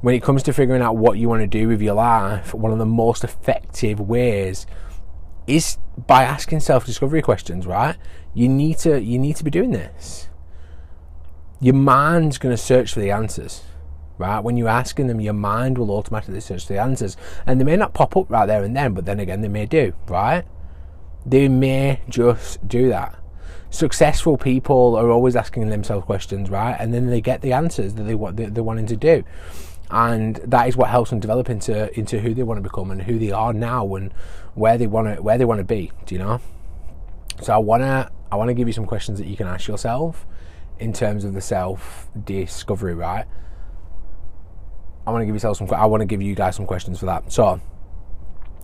When 0.00 0.14
it 0.14 0.22
comes 0.22 0.42
to 0.44 0.54
figuring 0.54 0.80
out 0.80 0.96
what 0.96 1.18
you 1.18 1.28
want 1.28 1.42
to 1.42 1.46
do 1.46 1.68
with 1.68 1.82
your 1.82 1.92
life, 1.92 2.54
one 2.54 2.72
of 2.72 2.78
the 2.78 2.86
most 2.86 3.22
effective 3.22 4.00
ways 4.00 4.66
is 5.46 5.76
by 6.06 6.22
asking 6.22 6.60
self 6.60 6.86
discovery 6.86 7.20
questions. 7.20 7.66
Right? 7.66 7.98
You 8.32 8.48
need 8.48 8.78
to 8.78 8.98
you 8.98 9.18
need 9.18 9.36
to 9.36 9.44
be 9.44 9.50
doing 9.50 9.72
this. 9.72 10.30
Your 11.60 11.74
mind's 11.74 12.38
going 12.38 12.54
to 12.54 12.62
search 12.62 12.94
for 12.94 13.00
the 13.00 13.10
answers 13.10 13.62
right? 14.18 14.40
When 14.40 14.56
you're 14.56 14.68
asking 14.68 15.06
them, 15.06 15.20
your 15.20 15.32
mind 15.32 15.78
will 15.78 15.90
automatically 15.90 16.40
search 16.40 16.66
the 16.66 16.78
answers. 16.78 17.16
And 17.46 17.60
they 17.60 17.64
may 17.64 17.76
not 17.76 17.94
pop 17.94 18.16
up 18.16 18.30
right 18.30 18.46
there 18.46 18.62
and 18.62 18.76
then, 18.76 18.94
but 18.94 19.04
then 19.04 19.20
again, 19.20 19.40
they 19.40 19.48
may 19.48 19.66
do, 19.66 19.92
right? 20.08 20.44
They 21.24 21.48
may 21.48 22.00
just 22.08 22.66
do 22.66 22.88
that. 22.88 23.18
Successful 23.70 24.36
people 24.36 24.96
are 24.96 25.10
always 25.10 25.34
asking 25.34 25.68
themselves 25.70 26.04
questions, 26.04 26.50
right? 26.50 26.76
And 26.78 26.92
then 26.92 27.06
they 27.06 27.20
get 27.20 27.40
the 27.40 27.52
answers 27.52 27.94
that 27.94 28.02
they 28.02 28.14
want 28.14 28.36
they're 28.36 28.62
wanting 28.62 28.86
to 28.86 28.96
do. 28.96 29.24
And 29.90 30.36
that 30.36 30.68
is 30.68 30.76
what 30.76 30.90
helps 30.90 31.10
them 31.10 31.20
develop 31.20 31.48
into 31.48 31.96
into 31.98 32.20
who 32.20 32.34
they 32.34 32.42
want 32.42 32.58
to 32.58 32.62
become 32.62 32.90
and 32.90 33.02
who 33.02 33.18
they 33.18 33.30
are 33.30 33.52
now 33.52 33.94
and 33.94 34.12
where 34.54 34.76
they 34.76 34.86
want 34.86 35.16
to 35.16 35.22
where 35.22 35.38
they 35.38 35.44
want 35.44 35.58
to 35.58 35.64
be. 35.64 35.90
Do 36.04 36.14
you 36.14 36.18
know? 36.18 36.40
So 37.40 37.54
I 37.54 37.58
wanna 37.58 38.10
I 38.30 38.36
wanna 38.36 38.54
give 38.54 38.68
you 38.68 38.74
some 38.74 38.86
questions 38.86 39.18
that 39.18 39.26
you 39.26 39.36
can 39.36 39.46
ask 39.46 39.68
yourself 39.68 40.26
in 40.78 40.92
terms 40.92 41.24
of 41.24 41.32
the 41.32 41.40
self 41.40 42.08
discovery, 42.24 42.94
right? 42.94 43.24
I 45.06 45.10
want 45.10 45.22
to 45.22 45.26
give 45.26 45.34
yourself 45.34 45.56
some. 45.58 45.68
I 45.72 45.86
want 45.86 46.00
to 46.00 46.06
give 46.06 46.22
you 46.22 46.34
guys 46.34 46.56
some 46.56 46.66
questions 46.66 46.98
for 47.00 47.06
that. 47.06 47.32
So, 47.32 47.60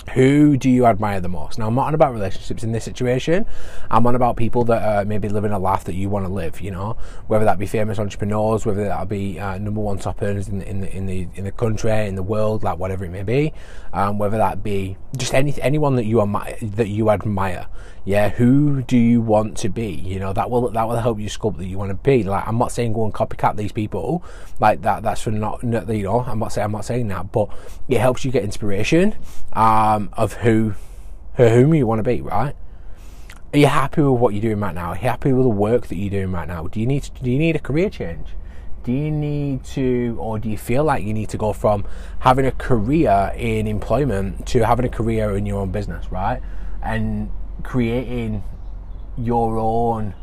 who 0.09 0.57
do 0.57 0.71
you 0.71 0.87
admire 0.87 1.21
the 1.21 1.29
most? 1.29 1.59
Now, 1.59 1.69
I'm 1.69 1.75
not 1.75 1.87
on 1.87 1.95
about 1.95 2.13
relationships 2.13 2.63
in 2.63 2.73
this 2.73 2.85
situation. 2.85 3.47
I'm 3.91 4.07
on 4.07 4.15
about 4.15 4.37
people 4.37 4.65
that 4.65 4.83
are 4.83 5.05
maybe 5.05 5.29
living 5.29 5.53
a 5.53 5.59
life 5.59 5.85
that 5.85 5.95
you 5.95 6.09
want 6.09 6.27
to 6.27 6.33
live. 6.33 6.61
You 6.61 6.71
know, 6.71 6.97
whether 7.27 7.45
that 7.45 7.59
be 7.59 7.67
famous 7.67 7.99
entrepreneurs, 7.99 8.67
whether 8.67 8.85
that 8.85 9.09
be 9.09 9.39
uh, 9.39 9.59
number 9.59 9.81
one 9.81 9.99
top 9.99 10.23
earners 10.23 10.49
in 10.49 10.59
the, 10.59 10.69
in 10.69 10.81
the 10.81 10.97
in 10.97 11.07
the 11.07 11.29
in 11.35 11.45
the 11.45 11.53
country, 11.53 12.07
in 12.07 12.15
the 12.15 12.23
world, 12.23 12.63
like 12.63 12.79
whatever 12.79 13.05
it 13.05 13.11
may 13.11 13.23
be. 13.23 13.53
Um, 13.93 14.19
whether 14.19 14.37
that 14.39 14.63
be 14.63 14.97
just 15.17 15.35
any 15.35 15.61
anyone 15.63 15.97
that 15.97 16.05
you 16.05 16.21
admire, 16.21 16.57
that 16.61 16.89
you 16.89 17.11
admire. 17.11 17.67
Yeah, 18.05 18.31
who 18.31 18.83
do 18.83 18.97
you 18.97 19.21
want 19.21 19.59
to 19.59 19.69
be? 19.69 19.91
You 19.91 20.19
know, 20.19 20.33
that 20.33 20.51
will 20.51 20.71
that 20.71 20.89
will 20.89 20.97
help 20.97 21.19
you 21.19 21.29
sculpt 21.29 21.59
that 21.59 21.67
you 21.67 21.77
want 21.77 21.91
to 21.91 21.95
be. 21.95 22.23
Like, 22.23 22.47
I'm 22.47 22.57
not 22.57 22.73
saying 22.73 22.95
go 22.95 23.05
and 23.05 23.13
copycat 23.13 23.57
these 23.57 23.73
people. 23.73 24.25
Like 24.61 24.83
that. 24.83 25.03
That's 25.03 25.21
for 25.21 25.31
not, 25.31 25.63
you 25.63 26.03
know. 26.03 26.21
I'm 26.21 26.39
not 26.39 26.53
saying 26.53 26.65
I'm 26.65 26.73
not 26.73 26.85
saying 26.85 27.09
that, 27.09 27.33
but 27.33 27.51
it 27.89 27.99
helps 27.99 28.25
you 28.25 28.31
get 28.31 28.45
inspiration. 28.45 29.15
Um, 29.53 29.98
um, 29.99 30.11
of 30.13 30.35
who, 30.35 30.75
whom 31.35 31.75
you 31.75 31.87
want 31.87 31.99
to 31.99 32.03
be, 32.03 32.21
right? 32.21 32.55
Are 33.53 33.59
you 33.59 33.67
happy 33.67 34.03
with 34.03 34.21
what 34.21 34.35
you're 34.35 34.43
doing 34.43 34.61
right 34.61 34.75
now? 34.75 34.91
Are 34.91 34.95
you 34.95 35.03
happy 35.03 35.33
with 35.33 35.45
the 35.45 35.51
work 35.51 35.89
that 35.89 35.97
you're 35.97 36.11
doing 36.11 36.33
right 36.33 36.47
now? 36.47 36.67
Do 36.67 36.81
you 36.81 36.87
need 36.87 37.05
to, 37.05 37.23
do 37.23 37.31
you 37.31 37.39
need 37.39 37.57
a 37.57 37.59
career 37.59 37.91
change? 37.91 38.29
Do 38.85 38.93
you 38.93 39.11
need 39.11 39.65
to, 39.65 40.17
or 40.21 40.39
do 40.39 40.49
you 40.49 40.57
feel 40.57 40.85
like 40.85 41.03
you 41.03 41.13
need 41.13 41.29
to 41.31 41.39
go 41.39 41.53
from 41.53 41.85
having 42.21 42.47
a 42.47 42.53
career 42.53 43.33
in 43.37 43.67
employment 43.67 44.47
to 44.49 44.65
having 44.65 44.87
a 44.87 44.89
career 44.89 45.37
in 45.37 45.47
your 45.47 45.61
own 45.61 45.73
business, 45.73 46.11
right? 46.13 46.41
And 46.83 47.31
creating 47.63 48.45
your 49.17 49.59
own 49.59 50.15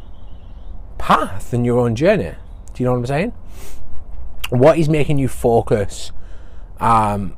path 0.97 1.51
and 1.53 1.65
your 1.65 1.79
own 1.79 1.95
journey. 1.95 2.33
Do 2.73 2.83
you 2.83 2.85
know 2.85 2.93
what 2.93 2.99
I'm 2.99 3.05
saying? 3.07 3.33
What 4.49 4.77
is 4.77 4.87
making 4.87 5.17
you 5.17 5.27
focus 5.27 6.11
um, 6.79 7.35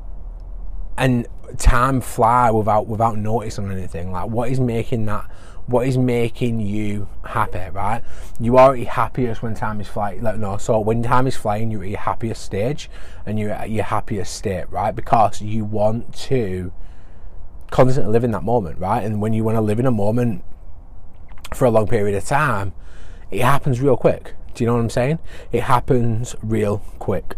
and 0.96 1.26
time 1.56 2.00
fly 2.00 2.50
without 2.50 2.86
without 2.86 3.18
noticing 3.18 3.70
anything. 3.70 4.12
Like 4.12 4.28
what 4.28 4.50
is 4.50 4.60
making 4.60 5.06
that 5.06 5.30
what 5.68 5.86
is 5.86 5.98
making 5.98 6.60
you 6.60 7.08
happy, 7.24 7.70
right? 7.70 8.02
You 8.40 8.56
are 8.56 8.72
at 8.72 8.78
your 8.78 8.90
happiest 8.90 9.42
when 9.42 9.54
time 9.54 9.80
is 9.82 9.88
flying. 9.88 10.22
Like 10.22 10.38
no, 10.38 10.56
so 10.56 10.80
when 10.80 11.02
time 11.02 11.26
is 11.26 11.36
flying, 11.36 11.70
you're 11.70 11.82
at 11.82 11.90
your 11.90 11.98
happiest 11.98 12.42
stage, 12.42 12.90
and 13.26 13.38
you're 13.38 13.50
at 13.50 13.70
your 13.70 13.84
happiest 13.84 14.34
state, 14.34 14.70
right? 14.70 14.92
Because 14.92 15.42
you 15.42 15.64
want 15.64 16.14
to 16.14 16.72
constantly 17.70 18.10
live 18.10 18.24
in 18.24 18.30
that 18.30 18.42
moment, 18.42 18.78
right? 18.78 19.04
And 19.04 19.20
when 19.20 19.34
you 19.34 19.44
want 19.44 19.56
to 19.56 19.60
live 19.60 19.78
in 19.78 19.84
a 19.84 19.90
moment 19.90 20.42
for 21.54 21.66
a 21.66 21.70
long 21.70 21.86
period 21.86 22.16
of 22.16 22.24
time, 22.24 22.72
it 23.30 23.42
happens 23.42 23.80
real 23.80 23.96
quick. 23.96 24.34
Do 24.54 24.64
you 24.64 24.68
know 24.68 24.74
what 24.74 24.80
I'm 24.80 24.90
saying? 24.90 25.18
It 25.52 25.64
happens 25.64 26.34
real 26.42 26.78
quick. 26.98 27.36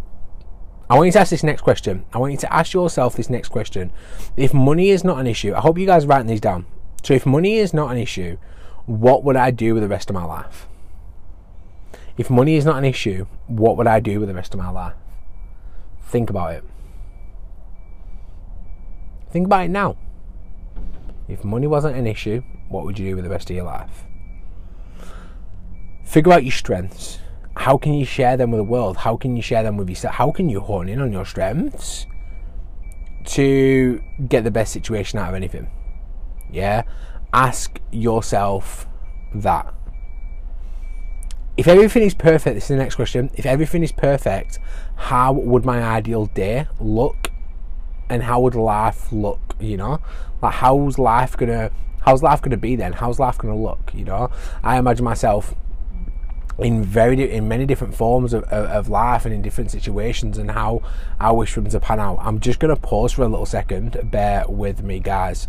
I 0.90 0.97
want 0.97 1.06
you 1.06 1.12
to 1.12 1.20
ask 1.20 1.30
this 1.30 1.44
next 1.44 1.62
question. 1.62 2.04
I 2.12 2.18
want 2.18 2.32
you 2.32 2.38
to 2.38 2.52
ask 2.52 2.73
yourself 2.73 3.14
this 3.14 3.30
next 3.30 3.50
question. 3.50 3.92
If 4.37 4.52
money 4.52 4.90
is 4.90 5.04
not 5.04 5.20
an 5.20 5.28
issue, 5.28 5.54
I 5.54 5.61
hope 5.61 5.78
you 5.78 5.87
guys 5.87 6.04
are 6.04 6.09
writing 6.09 6.26
these 6.26 6.40
down. 6.40 6.66
So, 7.04 7.14
if 7.14 7.25
money 7.25 7.59
is 7.59 7.73
not 7.73 7.92
an 7.92 7.97
issue, 7.97 8.38
what 8.87 9.23
would 9.23 9.37
I 9.37 9.52
do 9.52 9.73
with 9.73 9.85
the 9.85 9.88
rest 9.88 10.11
of 10.11 10.14
my 10.14 10.25
life? 10.25 10.66
If 12.18 12.28
money 12.28 12.56
is 12.56 12.64
not 12.64 12.76
an 12.76 12.85
issue, 12.85 13.26
what 13.47 13.76
would 13.76 13.87
I 13.87 14.00
do 14.00 14.18
with 14.18 14.28
the 14.28 14.35
rest 14.35 14.52
of 14.52 14.59
my 14.59 14.68
life? 14.68 14.94
Think 16.02 16.28
about 16.28 16.54
it. 16.54 16.64
Think 19.30 19.47
about 19.47 19.66
it 19.66 19.70
now. 19.70 19.97
If 21.28 21.44
money 21.44 21.68
wasn't 21.68 21.97
an 21.97 22.09
issue, 22.09 22.42
what 22.68 22.85
would 22.85 22.99
you 22.99 23.11
do 23.11 23.14
with 23.14 23.25
the 23.25 23.30
rest 23.30 23.49
of 23.49 23.54
your 23.54 23.64
life? 23.64 24.06
Figure 26.04 26.32
out 26.32 26.42
your 26.42 26.50
strengths 26.50 27.20
how 27.57 27.76
can 27.76 27.95
you 27.95 28.04
share 28.04 28.37
them 28.37 28.50
with 28.52 28.59
the 28.59 28.64
world? 28.64 28.99
How 28.99 29.16
can 29.16 29.37
you 29.37 29.42
share 29.42 29.62
them 29.62 29.76
with 29.76 29.88
yourself? 29.88 30.14
How 30.14 30.30
can 30.30 30.49
you 30.49 30.61
hone 30.61 30.88
in 30.88 31.00
on 31.00 31.12
your 31.12 31.25
strengths 31.25 32.07
to 33.26 34.02
get 34.28 34.45
the 34.45 34.50
best 34.50 34.73
situation 34.73 35.19
out 35.19 35.30
of 35.30 35.35
anything? 35.35 35.69
Yeah, 36.50 36.83
ask 37.33 37.80
yourself 37.90 38.87
that. 39.35 39.75
If 41.57 41.69
everything 41.69 42.04
is 42.04 42.14
perfect, 42.14 42.54
this 42.54 42.64
is 42.64 42.69
the 42.69 42.76
next 42.76 42.95
question. 42.95 43.30
If 43.35 43.45
everything 43.45 43.83
is 43.83 43.92
perfect, 43.92 44.59
how 44.97 45.33
would 45.33 45.64
my 45.64 45.83
ideal 45.83 46.26
day 46.26 46.66
look? 46.78 47.30
And 48.09 48.23
how 48.23 48.40
would 48.40 48.54
life 48.54 49.12
look? 49.12 49.57
You 49.61 49.76
know, 49.76 50.00
like 50.40 50.54
how's 50.54 50.99
life 50.99 51.37
gonna 51.37 51.71
how's 52.00 52.23
life 52.23 52.40
gonna 52.40 52.57
be 52.57 52.76
then? 52.76 52.95
How's 52.95 53.21
life 53.21 53.37
gonna 53.38 53.57
look? 53.57 53.92
You 53.95 54.04
know, 54.04 54.30
I 54.62 54.78
imagine 54.78 55.04
myself 55.04 55.54
in 56.61 56.83
very 56.83 57.31
in 57.33 57.49
many 57.49 57.67
different 57.67 57.95
forms 57.95 58.33
of, 58.33 58.45
of, 58.45 58.67
of, 58.67 58.88
life 58.88 59.25
and 59.25 59.35
in 59.35 59.43
different 59.43 59.71
situations 59.71 60.38
and 60.38 60.50
how 60.50 60.83
I 61.19 61.33
wish 61.33 61.55
them 61.55 61.69
to 61.69 61.81
pan 61.81 62.00
out. 62.00 62.19
I'm 62.21 62.40
just 62.40 62.59
going 62.59 62.75
to 62.75 62.81
pause 62.81 63.12
for 63.12 63.23
a 63.23 63.29
little 63.29 63.47
second. 63.47 63.99
Bear 64.11 64.45
with 64.49 64.83
me, 64.83 65.00
guys. 65.00 65.49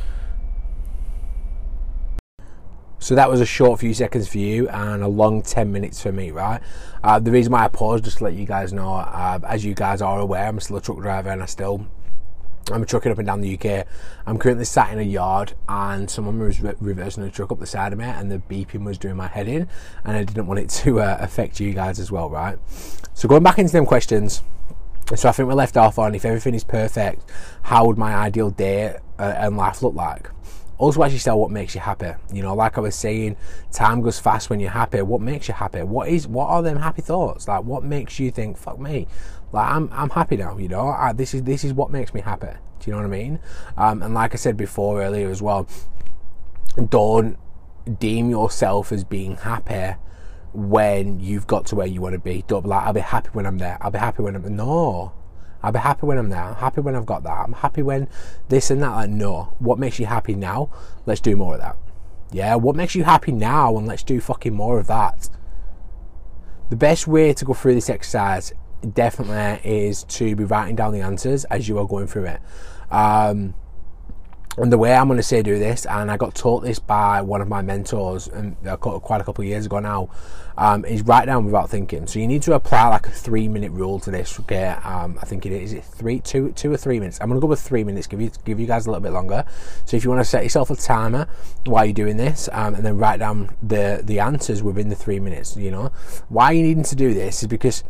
So 2.99 3.15
that 3.15 3.29
was 3.29 3.41
a 3.41 3.47
short 3.47 3.79
few 3.79 3.95
seconds 3.95 4.27
for 4.27 4.37
you 4.37 4.69
and 4.69 5.01
a 5.01 5.07
long 5.07 5.41
10 5.41 5.71
minutes 5.71 5.99
for 6.01 6.11
me, 6.11 6.29
right? 6.29 6.61
Uh, 7.03 7.17
the 7.17 7.31
reason 7.31 7.51
why 7.51 7.65
I 7.65 7.67
paused, 7.67 8.03
just 8.03 8.19
to 8.19 8.25
let 8.25 8.33
you 8.33 8.45
guys 8.45 8.71
know, 8.71 8.93
uh, 8.93 9.39
as 9.43 9.65
you 9.65 9.73
guys 9.73 10.03
are 10.03 10.19
aware, 10.19 10.47
I'm 10.47 10.59
still 10.59 10.77
a 10.77 10.81
truck 10.81 10.99
driver 10.99 11.29
and 11.29 11.41
I 11.41 11.47
still 11.47 11.87
I'm 12.71 12.85
trucking 12.85 13.11
up 13.11 13.17
and 13.17 13.27
down 13.27 13.41
the 13.41 13.57
UK. 13.57 13.87
I'm 14.25 14.37
currently 14.37 14.65
sat 14.65 14.93
in 14.93 14.99
a 14.99 15.03
yard 15.03 15.53
and 15.67 16.09
someone 16.09 16.39
was 16.39 16.61
re- 16.61 16.75
reversing 16.79 17.23
a 17.23 17.29
truck 17.29 17.51
up 17.51 17.59
the 17.59 17.65
side 17.65 17.91
of 17.91 17.99
me 17.99 18.05
and 18.05 18.31
the 18.31 18.37
beeping 18.37 18.83
was 18.85 18.97
doing 18.97 19.15
my 19.15 19.27
head 19.27 19.47
in 19.47 19.67
and 20.05 20.15
I 20.15 20.23
didn't 20.23 20.47
want 20.47 20.59
it 20.59 20.69
to 20.69 21.01
uh, 21.01 21.17
affect 21.19 21.59
you 21.59 21.73
guys 21.73 21.99
as 21.99 22.11
well, 22.11 22.29
right? 22.29 22.57
So 23.13 23.27
going 23.27 23.43
back 23.43 23.57
into 23.59 23.73
them 23.73 23.85
questions, 23.85 24.41
So 25.15 25.27
I 25.27 25.31
think 25.33 25.49
we 25.49 25.55
left 25.55 25.75
off 25.75 25.99
on 25.99 26.15
if 26.15 26.23
everything 26.23 26.53
is 26.53 26.63
perfect, 26.63 27.29
how 27.63 27.85
would 27.85 27.97
my 27.97 28.15
ideal 28.15 28.49
day 28.49 28.95
uh, 29.19 29.33
and 29.37 29.57
life 29.57 29.81
look 29.81 29.93
like? 29.93 30.29
Also, 30.81 31.03
ask 31.03 31.13
yourself 31.13 31.37
what 31.37 31.51
makes 31.51 31.75
you 31.75 31.81
happy. 31.81 32.11
You 32.33 32.41
know, 32.41 32.55
like 32.55 32.75
I 32.75 32.81
was 32.81 32.95
saying, 32.95 33.37
time 33.71 34.01
goes 34.01 34.17
fast 34.17 34.49
when 34.49 34.59
you're 34.59 34.71
happy. 34.71 35.03
What 35.03 35.21
makes 35.21 35.47
you 35.47 35.53
happy? 35.53 35.83
What 35.83 36.09
is? 36.09 36.27
What 36.27 36.47
are 36.47 36.63
them 36.63 36.77
happy 36.77 37.03
thoughts? 37.03 37.47
Like, 37.47 37.65
what 37.65 37.83
makes 37.83 38.19
you 38.19 38.31
think, 38.31 38.57
"Fuck 38.57 38.79
me"? 38.79 39.07
Like, 39.51 39.69
I'm 39.69 39.91
I'm 39.93 40.09
happy 40.09 40.37
now. 40.37 40.57
You 40.57 40.69
know, 40.69 40.87
I, 40.87 41.13
this 41.13 41.35
is 41.35 41.43
this 41.43 41.63
is 41.63 41.71
what 41.71 41.91
makes 41.91 42.15
me 42.15 42.21
happy. 42.21 42.47
Do 42.79 42.89
you 42.89 42.93
know 42.93 42.97
what 42.97 43.05
I 43.05 43.09
mean? 43.09 43.39
Um, 43.77 44.01
and 44.01 44.15
like 44.15 44.33
I 44.33 44.37
said 44.37 44.57
before 44.57 45.03
earlier 45.03 45.29
as 45.29 45.39
well, 45.39 45.67
don't 46.89 47.37
deem 47.99 48.31
yourself 48.31 48.91
as 48.91 49.03
being 49.03 49.35
happy 49.35 49.99
when 50.51 51.19
you've 51.19 51.45
got 51.45 51.67
to 51.67 51.75
where 51.75 51.85
you 51.85 52.01
want 52.01 52.13
to 52.13 52.19
be. 52.19 52.43
Don't 52.47 52.63
be 52.63 52.69
like, 52.69 52.83
I'll 52.87 52.93
be 52.93 53.01
happy 53.01 53.29
when 53.33 53.45
I'm 53.45 53.59
there. 53.59 53.77
I'll 53.81 53.91
be 53.91 53.99
happy 53.99 54.23
when 54.23 54.35
I'm 54.35 54.55
no. 54.55 55.13
I'll 55.63 55.71
be 55.71 55.79
happy 55.79 56.05
when 56.05 56.17
I'm 56.17 56.29
there. 56.29 56.43
I'm 56.43 56.55
happy 56.55 56.81
when 56.81 56.95
I've 56.95 57.05
got 57.05 57.23
that. 57.23 57.45
I'm 57.45 57.53
happy 57.53 57.81
when 57.81 58.07
this 58.49 58.71
and 58.71 58.81
that. 58.81 58.91
Like, 58.91 59.09
no. 59.09 59.55
What 59.59 59.79
makes 59.79 59.99
you 59.99 60.05
happy 60.05 60.35
now? 60.35 60.69
Let's 61.05 61.21
do 61.21 61.35
more 61.35 61.55
of 61.55 61.61
that. 61.61 61.77
Yeah. 62.31 62.55
What 62.55 62.75
makes 62.75 62.95
you 62.95 63.03
happy 63.03 63.31
now? 63.31 63.77
And 63.77 63.87
let's 63.87 64.03
do 64.03 64.19
fucking 64.19 64.53
more 64.53 64.79
of 64.79 64.87
that. 64.87 65.29
The 66.69 66.75
best 66.75 67.05
way 67.05 67.33
to 67.33 67.45
go 67.45 67.53
through 67.53 67.75
this 67.75 67.89
exercise 67.89 68.53
definitely 68.93 69.69
is 69.69 70.03
to 70.05 70.35
be 70.35 70.43
writing 70.43 70.75
down 70.75 70.93
the 70.93 71.01
answers 71.01 71.43
as 71.45 71.67
you 71.67 71.77
are 71.77 71.87
going 71.87 72.07
through 72.07 72.25
it. 72.25 72.41
Um, 72.89 73.53
and 74.57 74.71
the 74.71 74.77
way 74.77 74.93
I'm 74.93 75.07
going 75.07 75.17
to 75.17 75.23
say 75.23 75.41
do 75.41 75.57
this, 75.57 75.85
and 75.85 76.11
I 76.11 76.17
got 76.17 76.35
taught 76.35 76.63
this 76.63 76.77
by 76.77 77.21
one 77.21 77.41
of 77.41 77.47
my 77.47 77.61
mentors, 77.61 78.27
and 78.27 78.55
uh, 78.67 78.75
quite 78.75 79.21
a 79.21 79.23
couple 79.23 79.43
of 79.43 79.47
years 79.47 79.65
ago 79.65 79.79
now, 79.79 80.09
um, 80.57 80.83
is 80.83 81.03
write 81.03 81.25
down 81.25 81.45
without 81.45 81.69
thinking. 81.69 82.05
So 82.05 82.19
you 82.19 82.27
need 82.27 82.41
to 82.43 82.53
apply 82.53 82.89
like 82.89 83.07
a 83.07 83.11
three 83.11 83.47
minute 83.47 83.71
rule 83.71 83.99
to 84.01 84.11
this. 84.11 84.37
Okay, 84.41 84.67
um, 84.67 85.17
I 85.21 85.25
think 85.25 85.45
it 85.45 85.53
is, 85.53 85.71
is 85.71 85.79
it 85.79 85.85
three, 85.85 86.19
two, 86.19 86.51
two 86.51 86.71
or 86.71 86.77
three 86.77 86.99
minutes. 86.99 87.19
I'm 87.21 87.29
going 87.29 87.39
to 87.39 87.41
go 87.41 87.47
with 87.47 87.61
three 87.61 87.83
minutes. 87.83 88.07
Give 88.07 88.21
you 88.21 88.29
give 88.43 88.59
you 88.59 88.67
guys 88.67 88.85
a 88.85 88.89
little 88.89 89.01
bit 89.01 89.13
longer. 89.13 89.45
So 89.85 89.95
if 89.95 90.03
you 90.03 90.09
want 90.09 90.19
to 90.19 90.29
set 90.29 90.43
yourself 90.43 90.69
a 90.69 90.75
timer 90.75 91.27
while 91.65 91.85
you're 91.85 91.93
doing 91.93 92.17
this, 92.17 92.49
um, 92.51 92.75
and 92.75 92.85
then 92.85 92.97
write 92.97 93.19
down 93.19 93.55
the 93.63 94.01
the 94.03 94.19
answers 94.19 94.61
within 94.61 94.89
the 94.89 94.95
three 94.95 95.19
minutes. 95.19 95.55
You 95.55 95.71
know 95.71 95.91
why 96.27 96.51
you 96.51 96.63
needing 96.63 96.83
to 96.83 96.95
do 96.95 97.13
this 97.13 97.41
is 97.41 97.47
because 97.47 97.83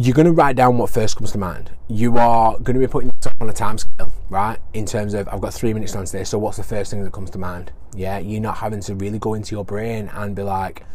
you're 0.00 0.14
going 0.14 0.24
to 0.24 0.32
write 0.32 0.56
down 0.56 0.78
what 0.78 0.88
first 0.88 1.16
comes 1.16 1.30
to 1.30 1.36
mind. 1.36 1.70
You 1.86 2.16
are 2.16 2.52
going 2.60 2.72
to 2.72 2.80
be 2.80 2.86
putting 2.86 3.10
yourself 3.10 3.36
on 3.38 3.50
a 3.50 3.52
time 3.52 3.76
scale, 3.76 4.10
right? 4.30 4.58
In 4.72 4.86
terms 4.86 5.12
of, 5.12 5.28
I've 5.28 5.42
got 5.42 5.52
three 5.52 5.74
minutes 5.74 5.94
on 5.94 6.06
today, 6.06 6.24
so 6.24 6.38
what's 6.38 6.56
the 6.56 6.62
first 6.62 6.90
thing 6.90 7.04
that 7.04 7.12
comes 7.12 7.28
to 7.32 7.38
mind? 7.38 7.70
Yeah, 7.94 8.18
you're 8.18 8.40
not 8.40 8.56
having 8.56 8.80
to 8.80 8.94
really 8.94 9.18
go 9.18 9.34
into 9.34 9.54
your 9.54 9.64
brain 9.64 10.10
and 10.14 10.34
be 10.34 10.42
like, 10.42 10.86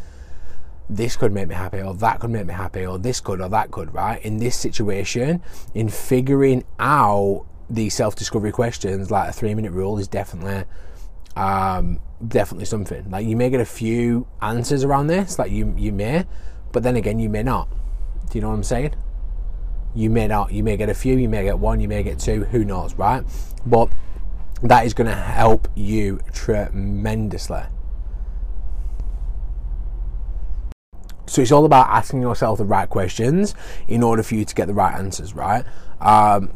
this 0.90 1.14
could 1.14 1.30
make 1.30 1.46
me 1.46 1.54
happy, 1.54 1.80
or 1.82 1.94
that 1.94 2.18
could 2.18 2.30
make 2.30 2.46
me 2.46 2.54
happy, 2.54 2.84
or 2.84 2.98
this 2.98 3.20
could, 3.20 3.40
or 3.40 3.48
that 3.48 3.70
could, 3.70 3.94
right? 3.94 4.20
In 4.24 4.38
this 4.38 4.56
situation, 4.56 5.40
in 5.72 5.88
figuring 5.88 6.64
out 6.80 7.46
the 7.70 7.88
self 7.90 8.16
discovery 8.16 8.50
questions, 8.50 9.12
like 9.12 9.28
a 9.28 9.32
three 9.32 9.54
minute 9.54 9.70
rule 9.70 9.98
is 9.98 10.08
definitely. 10.08 10.64
Um, 11.36 12.00
definitely 12.26 12.64
something 12.64 13.10
like 13.10 13.26
you 13.26 13.36
may 13.36 13.50
get 13.50 13.60
a 13.60 13.66
few 13.66 14.26
answers 14.40 14.84
around 14.84 15.08
this 15.08 15.38
like 15.38 15.50
you 15.50 15.74
you 15.76 15.92
may 15.92 16.24
but 16.72 16.82
then 16.82 16.96
again 16.96 17.18
you 17.18 17.28
may 17.28 17.42
not 17.42 17.68
do 18.30 18.38
you 18.38 18.42
know 18.42 18.48
what 18.48 18.54
I'm 18.54 18.64
saying? 18.64 18.94
You 19.94 20.10
may 20.10 20.26
not, 20.26 20.52
you 20.52 20.62
may 20.62 20.76
get 20.76 20.88
a 20.88 20.94
few, 20.94 21.16
you 21.16 21.28
may 21.28 21.44
get 21.44 21.58
one, 21.58 21.80
you 21.80 21.88
may 21.88 22.02
get 22.02 22.18
two, 22.18 22.44
who 22.44 22.64
knows, 22.64 22.94
right? 22.94 23.24
But 23.64 23.90
that 24.62 24.84
is 24.84 24.94
going 24.94 25.08
to 25.08 25.14
help 25.14 25.68
you 25.74 26.20
tremendously. 26.32 27.62
So 31.26 31.42
it's 31.42 31.52
all 31.52 31.64
about 31.64 31.88
asking 31.88 32.22
yourself 32.22 32.58
the 32.58 32.64
right 32.64 32.88
questions 32.88 33.54
in 33.88 34.02
order 34.02 34.22
for 34.22 34.34
you 34.36 34.44
to 34.44 34.54
get 34.54 34.66
the 34.66 34.74
right 34.74 34.94
answers, 34.94 35.34
right? 35.34 35.64
Um, 36.00 36.52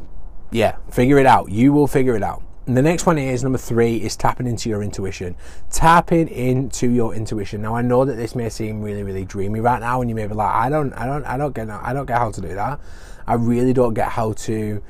yeah, 0.52 0.76
figure 0.90 1.18
it 1.18 1.26
out. 1.26 1.50
You 1.50 1.72
will 1.72 1.86
figure 1.86 2.16
it 2.16 2.22
out. 2.22 2.42
And 2.70 2.76
the 2.76 2.82
next 2.82 3.04
one 3.04 3.18
is 3.18 3.42
number 3.42 3.58
three 3.58 3.96
is 3.96 4.14
tapping 4.14 4.46
into 4.46 4.68
your 4.68 4.80
intuition. 4.80 5.34
Tapping 5.72 6.28
into 6.28 6.88
your 6.88 7.12
intuition. 7.16 7.62
Now 7.62 7.74
I 7.74 7.82
know 7.82 8.04
that 8.04 8.14
this 8.14 8.36
may 8.36 8.48
seem 8.48 8.80
really, 8.80 9.02
really 9.02 9.24
dreamy 9.24 9.58
right 9.58 9.80
now, 9.80 10.00
and 10.00 10.08
you 10.08 10.14
may 10.14 10.28
be 10.28 10.34
like, 10.34 10.54
I 10.54 10.68
don't, 10.68 10.92
I 10.92 11.04
don't, 11.04 11.24
I 11.24 11.36
don't 11.36 11.52
get, 11.52 11.68
I 11.68 11.92
don't 11.92 12.06
get 12.06 12.18
how 12.18 12.30
to 12.30 12.40
do 12.40 12.54
that. 12.54 12.78
I 13.26 13.34
really 13.34 13.72
don't 13.72 13.94
get 13.94 14.10
how 14.10 14.34
to 14.34 14.80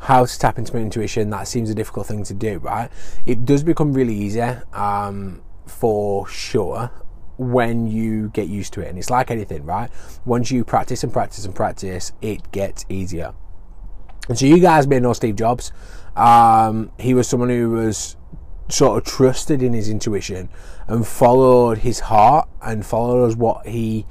how 0.00 0.24
to 0.24 0.38
tap 0.38 0.56
into 0.56 0.74
my 0.74 0.80
intuition. 0.80 1.28
That 1.28 1.46
seems 1.46 1.68
a 1.68 1.74
difficult 1.74 2.06
thing 2.06 2.24
to 2.24 2.32
do, 2.32 2.60
right? 2.60 2.90
It 3.26 3.44
does 3.44 3.62
become 3.62 3.92
really 3.92 4.14
easy, 4.14 4.40
um, 4.72 5.42
for 5.66 6.26
sure 6.28 6.90
when 7.36 7.86
you 7.86 8.30
get 8.30 8.48
used 8.48 8.72
to 8.72 8.80
it. 8.80 8.88
And 8.88 8.98
it's 8.98 9.10
like 9.10 9.30
anything, 9.30 9.66
right? 9.66 9.90
Once 10.24 10.50
you 10.50 10.64
practice 10.64 11.04
and 11.04 11.12
practice 11.12 11.44
and 11.44 11.54
practice, 11.54 12.10
it 12.22 12.50
gets 12.52 12.86
easier. 12.88 13.34
And 14.28 14.38
so 14.38 14.46
you 14.46 14.58
guys 14.58 14.86
may 14.86 15.00
know 15.00 15.12
Steve 15.12 15.36
Jobs. 15.36 15.72
Um, 16.16 16.90
he 16.98 17.14
was 17.14 17.28
someone 17.28 17.48
who 17.48 17.70
was 17.70 18.16
sort 18.68 18.98
of 18.98 19.04
trusted 19.04 19.62
in 19.62 19.72
his 19.72 19.88
intuition 19.88 20.48
and 20.86 21.06
followed 21.06 21.78
his 21.78 22.00
heart 22.00 22.48
and 22.60 22.84
followed 22.84 23.36
what 23.36 23.66
he 23.66 24.04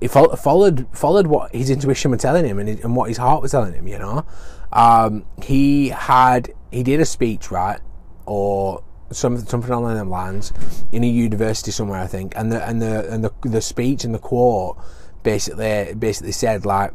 he 0.00 0.08
followed 0.08 0.86
followed 0.92 1.26
what 1.26 1.54
his 1.54 1.70
intuition 1.70 2.10
was 2.10 2.20
telling 2.20 2.44
him 2.44 2.58
and, 2.58 2.68
and 2.68 2.94
what 2.94 3.08
his 3.08 3.16
heart 3.16 3.40
was 3.40 3.52
telling 3.52 3.72
him. 3.72 3.88
You 3.88 3.98
know, 3.98 4.26
um, 4.72 5.24
he 5.42 5.88
had 5.88 6.52
he 6.70 6.82
did 6.82 7.00
a 7.00 7.06
speech 7.06 7.50
right 7.50 7.80
or 8.26 8.82
something 9.10 9.46
something 9.46 9.70
along 9.70 9.94
them 9.94 10.10
lines 10.10 10.52
in 10.92 11.02
a 11.04 11.08
university 11.08 11.70
somewhere 11.70 12.00
I 12.00 12.06
think, 12.06 12.34
and 12.36 12.52
the 12.52 12.66
and 12.66 12.82
the 12.82 13.10
and 13.10 13.24
the 13.24 13.32
the 13.42 13.62
speech 13.62 14.04
and 14.04 14.14
the 14.14 14.18
quote 14.18 14.76
basically 15.22 15.94
basically 15.94 16.32
said 16.32 16.66
like, 16.66 16.92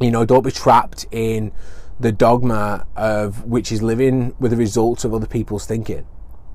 you 0.00 0.10
know, 0.10 0.24
don't 0.24 0.44
be 0.44 0.50
trapped 0.50 1.06
in 1.10 1.52
the 2.00 2.12
dogma 2.12 2.86
of 2.96 3.44
which 3.44 3.70
is 3.70 3.82
living 3.82 4.34
with 4.38 4.50
the 4.50 4.56
results 4.56 5.04
of 5.04 5.14
other 5.14 5.26
people's 5.26 5.66
thinking. 5.66 6.06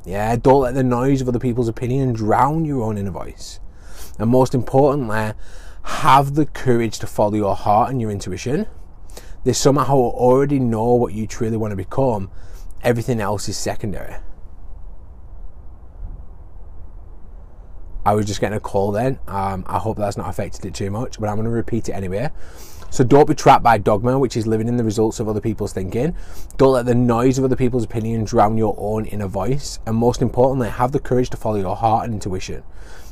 Yeah, 0.06 0.36
don't 0.36 0.62
let 0.62 0.74
the 0.74 0.84
noise 0.84 1.22
of 1.22 1.28
other 1.28 1.40
people's 1.40 1.68
opinion 1.68 2.14
drown 2.14 2.66
your 2.66 2.84
own 2.84 2.98
inner 2.98 3.12
voice. 3.12 3.60
And 4.18 4.30
most 4.30 4.54
importantly, 4.54 5.34
have 5.84 6.36
the 6.36 6.46
courage 6.46 7.00
to 7.00 7.08
follow 7.08 7.36
your 7.36 7.56
heart 7.56 7.90
and 7.90 8.02
your 8.02 8.12
intuition. 8.12 8.68
They 9.44 9.54
somehow 9.54 9.96
already 9.96 10.60
know 10.60 10.94
what 10.94 11.14
you 11.14 11.26
truly 11.26 11.58
want 11.58 11.72
to 11.72 11.78
become. 11.78 12.30
Everything 12.82 13.22
else 13.22 13.48
is 13.48 13.58
secondary. 13.58 14.16
I 18.06 18.14
was 18.14 18.26
just 18.26 18.42
getting 18.42 18.58
a 18.58 18.62
call 18.62 18.92
then. 18.92 19.20
Um, 19.28 19.64
I 19.68 19.78
hope 19.78 19.98
that's 19.98 20.18
not 20.18 20.30
affected 20.30 20.66
it 20.66 20.74
too 20.74 20.90
much, 20.90 21.20
but 21.20 21.30
I'm 21.30 21.36
going 21.36 21.46
to 21.46 21.52
repeat 21.52 21.90
it 21.90 21.94
anyway. 21.94 22.30
So 22.90 23.04
don't 23.04 23.28
be 23.28 23.36
trapped 23.36 23.64
by 23.64 23.78
dogma, 23.78 24.18
which 24.18 24.36
is 24.36 24.48
living 24.48 24.68
in 24.68 24.78
the 24.78 24.84
results 24.84 25.20
of 25.20 25.28
other 25.28 25.42
people's 25.42 25.74
thinking. 25.74 26.16
Don't 26.58 26.74
let 26.74 26.86
the 26.86 26.96
noise 26.96 27.38
of 27.38 27.44
other 27.44 27.56
people's 27.56 27.84
opinion 27.84 28.24
drown 28.24 28.58
your 28.58 28.76
own 28.78 29.06
inner 29.06 29.28
voice. 29.28 29.80
And 29.86 29.96
most 29.96 30.22
importantly, 30.22 30.70
have 30.70 30.92
the 30.92 31.00
courage 31.00 31.30
to 31.32 31.38
follow 31.38 31.58
your 31.58 31.76
heart 31.76 32.06
and 32.06 32.14
intuition. 32.14 32.64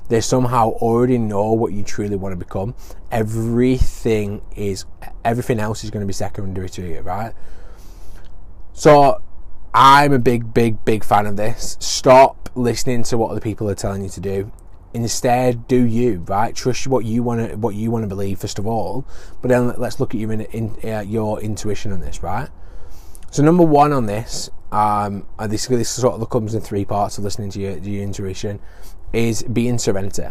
They 0.09 0.21
somehow 0.21 0.69
already 0.69 1.17
know 1.17 1.51
what 1.51 1.73
you 1.73 1.83
truly 1.83 2.15
want 2.15 2.33
to 2.33 2.37
become. 2.37 2.75
Everything 3.11 4.41
is 4.55 4.85
everything 5.25 5.59
else 5.59 5.83
is 5.83 5.91
going 5.91 6.01
to 6.01 6.07
be 6.07 6.13
secondary 6.13 6.69
to 6.69 6.81
you, 6.81 7.01
right? 7.01 7.33
So 8.73 9.21
I'm 9.73 10.13
a 10.13 10.19
big, 10.19 10.53
big, 10.53 10.83
big 10.85 11.03
fan 11.03 11.25
of 11.25 11.35
this. 11.35 11.75
Stop 11.79 12.49
listening 12.55 13.03
to 13.03 13.17
what 13.17 13.31
other 13.31 13.41
people 13.41 13.69
are 13.69 13.75
telling 13.75 14.01
you 14.01 14.09
to 14.09 14.21
do 14.21 14.51
instead 14.93 15.67
do 15.67 15.83
you 15.85 16.23
right? 16.27 16.55
Trust 16.55 16.87
what 16.87 17.05
you 17.05 17.23
want 17.23 17.49
to 17.49 17.57
what 17.57 17.75
you 17.75 17.91
want 17.91 18.03
to 18.03 18.07
believe 18.07 18.39
first 18.39 18.59
of 18.59 18.67
all. 18.67 19.05
But 19.41 19.49
then 19.49 19.73
let's 19.77 19.99
look 19.99 20.13
at 20.13 20.19
your 20.19 20.31
in, 20.31 20.41
in 20.41 20.75
uh, 20.83 21.01
your 21.01 21.39
intuition 21.41 21.91
on 21.91 21.99
this 21.99 22.23
right? 22.23 22.49
So 23.31 23.43
number 23.43 23.63
one 23.63 23.93
on 23.93 24.05
this 24.05 24.49
um 24.71 25.25
this 25.47 25.67
this 25.67 25.89
sort 25.89 26.19
of 26.19 26.29
comes 26.29 26.53
in 26.53 26.61
three 26.61 26.85
parts 26.85 27.17
of 27.17 27.23
listening 27.23 27.51
to 27.51 27.59
your, 27.59 27.77
your 27.77 28.03
intuition 28.03 28.59
is 29.13 29.43
being 29.43 29.77
serenity. 29.77 30.27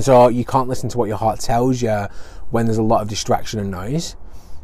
So 0.00 0.28
you 0.28 0.44
can't 0.44 0.68
listen 0.68 0.88
to 0.90 0.98
what 0.98 1.08
your 1.08 1.16
heart 1.16 1.40
tells 1.40 1.80
you 1.80 2.06
when 2.50 2.66
there's 2.66 2.78
a 2.78 2.82
lot 2.82 3.02
of 3.02 3.08
distraction 3.08 3.58
and 3.58 3.70
noise 3.70 4.16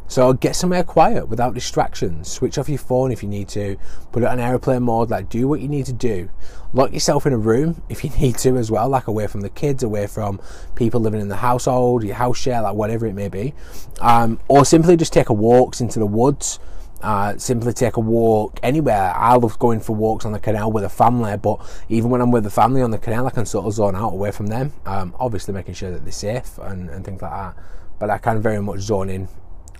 so 0.07 0.33
get 0.33 0.55
somewhere 0.55 0.85
quiet 0.85 1.29
without 1.29 1.55
distractions. 1.55 2.29
Switch 2.29 2.59
off 2.59 2.69
your 2.69 2.79
phone 2.79 3.11
if 3.11 3.23
you 3.23 3.29
need 3.29 3.49
to. 3.49 3.77
Put 4.13 4.23
it 4.23 4.27
on 4.27 4.39
airplane 4.39 4.83
mode. 4.83 5.11
Like 5.11 5.29
do 5.29 5.49
what 5.49 5.61
you 5.61 5.69
need 5.69 5.87
to 5.87 5.93
do. 5.93 6.29
Lock 6.73 6.93
yourself 6.93 7.27
in 7.27 7.33
a 7.33 7.39
room 7.39 7.83
if 7.89 8.05
you 8.05 8.11
need 8.11 8.37
to 8.39 8.57
as 8.57 8.71
well, 8.71 8.89
like 8.89 9.07
away 9.07 9.27
from 9.27 9.41
the 9.41 9.51
kids, 9.51 9.83
away 9.83 10.07
from 10.07 10.41
people 10.75 11.01
living 11.01 11.21
in 11.21 11.29
the 11.29 11.37
household, 11.37 12.05
your 12.05 12.15
house 12.15 12.37
share, 12.37 12.63
like 12.63 12.75
whatever 12.75 13.07
it 13.07 13.15
may 13.15 13.29
be. 13.29 13.55
Um, 14.01 14.39
or 14.49 14.65
simply 14.65 14.97
just 14.97 15.13
take 15.13 15.31
a 15.31 15.35
walk 15.35 15.81
into 15.81 15.99
the 15.99 16.07
woods. 16.07 16.59
Uh, 17.03 17.37
simply 17.37 17.71
take 17.75 17.99
a 17.99 18.01
walk 18.01 18.59
anywhere. 18.63 19.13
I 19.15 19.35
love 19.35 19.59
going 19.59 19.81
for 19.81 19.95
walks 19.95 20.25
on 20.25 20.33
the 20.33 20.39
canal 20.39 20.73
with 20.73 20.85
a 20.85 20.89
family, 20.89 21.37
but 21.37 21.61
even 21.91 22.09
when 22.09 22.23
I'm 22.23 22.31
with 22.31 22.45
the 22.45 22.51
family 22.51 22.81
on 22.81 22.93
the 22.93 22.99
canal, 22.99 23.27
I 23.27 23.31
can 23.31 23.45
sort 23.45 23.67
of 23.67 23.75
zone 23.75 23.95
out 23.95 24.15
away 24.15 24.31
from 24.31 24.47
them. 24.47 24.73
Um, 24.87 25.15
obviously, 25.21 25.53
making 25.53 25.75
sure 25.75 25.91
that 25.91 26.03
they're 26.05 26.13
safe 26.13 26.57
and, 26.57 26.89
and 26.89 27.05
things 27.05 27.21
like 27.21 27.31
that. 27.31 27.57
But 27.99 28.09
I 28.09 28.17
can 28.17 28.41
very 28.41 28.63
much 28.63 28.81
zone 28.81 29.11
in 29.11 29.29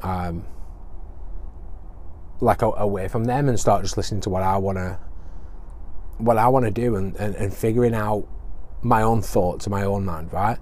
um, 0.05 0.45
like 2.41 2.63
away 2.63 3.09
from 3.09 3.25
them 3.25 3.49
and 3.49 3.59
start 3.59 3.83
just 3.83 3.97
listening 3.97 4.21
to 4.21 4.31
what 4.31 4.43
I 4.43 4.59
want 4.59 4.79
to 4.79 4.99
what 6.19 6.39
I 6.39 6.47
want 6.47 6.65
to 6.67 6.71
do 6.71 6.95
and, 6.95 7.17
and, 7.17 7.35
and 7.35 7.53
figuring 7.53 7.95
out 7.95 8.29
my 8.83 9.03
own 9.03 9.23
thoughts 9.23 9.67
and 9.67 9.73
my 9.73 9.83
own 9.83 10.05
mind, 10.05 10.33
right? 10.33 10.59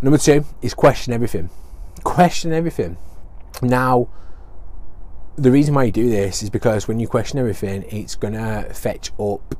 Number 0.00 0.16
two 0.16 0.44
is 0.62 0.72
question 0.72 1.12
everything. 1.12 1.50
question 2.04 2.52
everything. 2.52 2.96
Now, 3.60 4.08
the 5.36 5.50
reason 5.50 5.74
why 5.74 5.84
you 5.84 5.92
do 5.92 6.08
this 6.08 6.42
is 6.42 6.50
because 6.50 6.88
when 6.88 7.00
you 7.00 7.08
question 7.08 7.38
everything, 7.38 7.82
it's 7.90 8.14
gonna 8.14 8.72
fetch 8.72 9.10
up. 9.18 9.54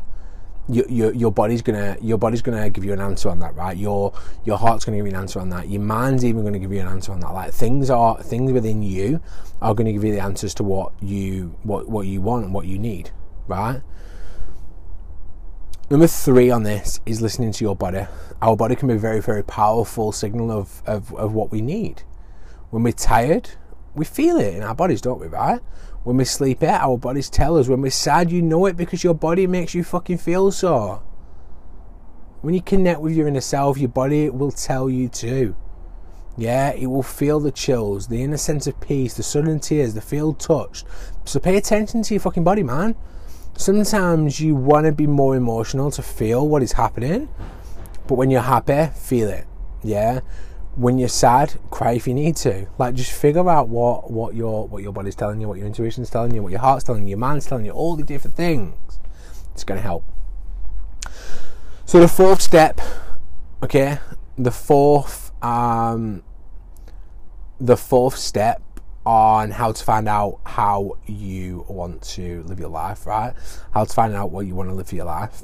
Your, 0.71 0.87
your, 0.89 1.15
your 1.15 1.33
body's 1.33 1.63
gonna 1.63 1.97
your 2.03 2.19
body's 2.19 2.43
gonna 2.43 2.69
give 2.69 2.85
you 2.85 2.93
an 2.93 3.01
answer 3.01 3.31
on 3.31 3.39
that, 3.41 3.55
right? 3.55 3.77
Your 3.77 4.13
your 4.45 4.59
heart's 4.59 4.85
gonna 4.85 4.99
give 4.99 5.07
you 5.07 5.13
an 5.13 5.19
answer 5.19 5.41
on 5.41 5.49
that. 5.49 5.69
Your 5.69 5.81
mind's 5.81 6.25
even 6.25 6.45
gonna 6.45 6.59
give 6.59 6.73
you 6.73 6.81
an 6.81 6.89
answer 6.89 7.13
on 7.13 7.21
that. 7.21 7.33
Like 7.33 7.53
things 7.53 7.89
are 7.89 8.23
things 8.23 8.53
within 8.53 8.83
you 8.83 9.21
are 9.63 9.75
gonna 9.75 9.93
give 9.93 10.05
you 10.05 10.13
the 10.13 10.21
answers 10.21 10.53
to 10.55 10.65
what 10.65 10.93
you 11.01 11.57
what 11.63 11.89
what 11.89 12.07
you 12.07 12.21
want 12.21 12.45
and 12.45 12.53
what 12.53 12.67
you 12.67 12.79
need, 12.79 13.11
right? 13.47 13.81
Number 15.91 16.07
three 16.07 16.51
on 16.51 16.65
this 16.65 17.01
is 17.07 17.23
listening 17.23 17.51
to 17.53 17.65
your 17.65 17.75
body. 17.75 18.07
Our 18.43 18.55
body 18.55 18.77
can 18.77 18.89
be 18.89 18.95
a 18.95 18.99
very, 18.99 19.23
very 19.23 19.43
powerful 19.43 20.13
signal 20.13 20.51
of, 20.53 20.83
of, 20.85 21.15
of 21.15 21.33
what 21.33 21.51
we 21.51 21.63
need. 21.63 22.03
When 22.69 22.83
we're 22.83 22.93
tired, 22.93 23.53
we 23.95 24.05
feel 24.05 24.37
it 24.37 24.55
in 24.55 24.63
our 24.63 24.75
bodies, 24.75 25.01
don't 25.01 25.19
we, 25.19 25.29
right? 25.29 25.61
When 26.05 26.17
we 26.17 26.25
sleep 26.25 26.63
it, 26.63 26.69
our 26.69 26.97
bodies 26.97 27.29
tell 27.29 27.59
us. 27.59 27.69
When 27.69 27.83
we're 27.83 27.91
sad, 27.91 28.31
you 28.31 28.41
know 28.41 28.67
it 28.67 28.77
because 28.77 29.05
your 29.05 29.15
body 29.15 29.47
makes 29.47 29.75
you 29.75 29.85
fucking 29.85 30.19
feel 30.19 30.51
so. 30.51 31.03
When 32.41 32.55
you 32.55 32.63
connect 32.63 33.01
with 33.01 33.15
your 33.15 33.29
inner 33.29 33.41
self, 33.41 33.79
your 33.79 33.89
body 33.89 34.31
will 34.31 34.53
tell 34.53 34.89
you 34.89 35.09
too. 35.09 35.57
Yeah, 36.37 36.71
it 36.73 36.87
will 36.87 37.03
feel 37.03 37.41
the 37.41 37.51
chills, 37.51 38.07
the 38.07 38.23
inner 38.23 38.37
sense 38.37 38.69
of 38.69 38.81
peace, 38.81 39.15
the 39.15 39.25
sudden 39.25 39.59
tears, 39.59 39.95
the 39.95 40.01
feel 40.01 40.35
touched. 40.35 40.87
So 41.25 41.41
pay 41.41 41.57
attention 41.57 42.03
to 42.03 42.15
your 42.15 42.21
fucking 42.21 42.45
body, 42.45 42.63
man. 42.63 42.95
Sometimes 43.57 44.39
you 44.39 44.55
want 44.55 44.87
to 44.87 44.93
be 44.93 45.09
more 45.09 45.35
emotional 45.35 45.91
to 45.91 46.01
feel 46.01 46.47
what 46.47 46.63
is 46.63 46.73
happening, 46.73 47.29
but 48.07 48.15
when 48.15 48.31
you're 48.31 48.41
happy, 48.41 48.87
feel 48.95 49.29
it. 49.29 49.47
Yeah. 49.83 50.21
When 50.79 50.97
you're 50.97 51.09
sad, 51.09 51.59
cry 51.71 51.93
if 51.93 52.07
you 52.07 52.15
need 52.15 52.37
to. 52.37 52.69
Like 52.79 52.95
just 52.95 53.11
figure 53.11 53.49
out 53.51 53.69
what 53.69 54.11
what 54.11 54.35
your 54.35 54.69
what 54.69 54.83
your 54.83 54.93
body's 54.93 55.17
telling 55.17 55.41
you, 55.41 55.49
what 55.49 55.59
your 55.59 55.67
intuition's 55.67 56.09
telling 56.09 56.33
you, 56.35 56.43
what 56.43 56.53
your 56.53 56.61
heart's 56.61 56.85
telling 56.85 57.03
you, 57.03 57.11
your 57.11 57.19
mind's 57.19 57.47
telling 57.47 57.65
you, 57.65 57.73
all 57.73 57.97
the 57.97 58.05
different 58.05 58.37
things. 58.37 58.99
It's 59.53 59.65
going 59.65 59.79
to 59.79 59.83
help. 59.83 60.05
So 61.85 61.99
the 61.99 62.07
fourth 62.07 62.41
step, 62.41 62.81
okay, 63.63 63.99
the 64.37 64.53
fourth 64.53 65.33
um, 65.43 66.23
the 67.61 67.77
fourth 67.77 68.17
step 68.17 68.63
on 69.05 69.51
how 69.51 69.73
to 69.73 69.85
find 69.85 70.07
out 70.07 70.39
how 70.45 70.99
you 71.07 71.65
want 71.69 72.03
to 72.03 72.43
live 72.43 72.61
your 72.61 72.69
life, 72.69 73.07
right? 73.07 73.33
How 73.73 73.85
to 73.85 73.93
find 73.93 74.15
out 74.15 74.31
what 74.31 74.47
you 74.47 74.55
want 74.55 74.69
to 74.69 74.75
live 74.75 74.89
for 74.89 74.97
your 74.97 75.07
life. 75.07 75.43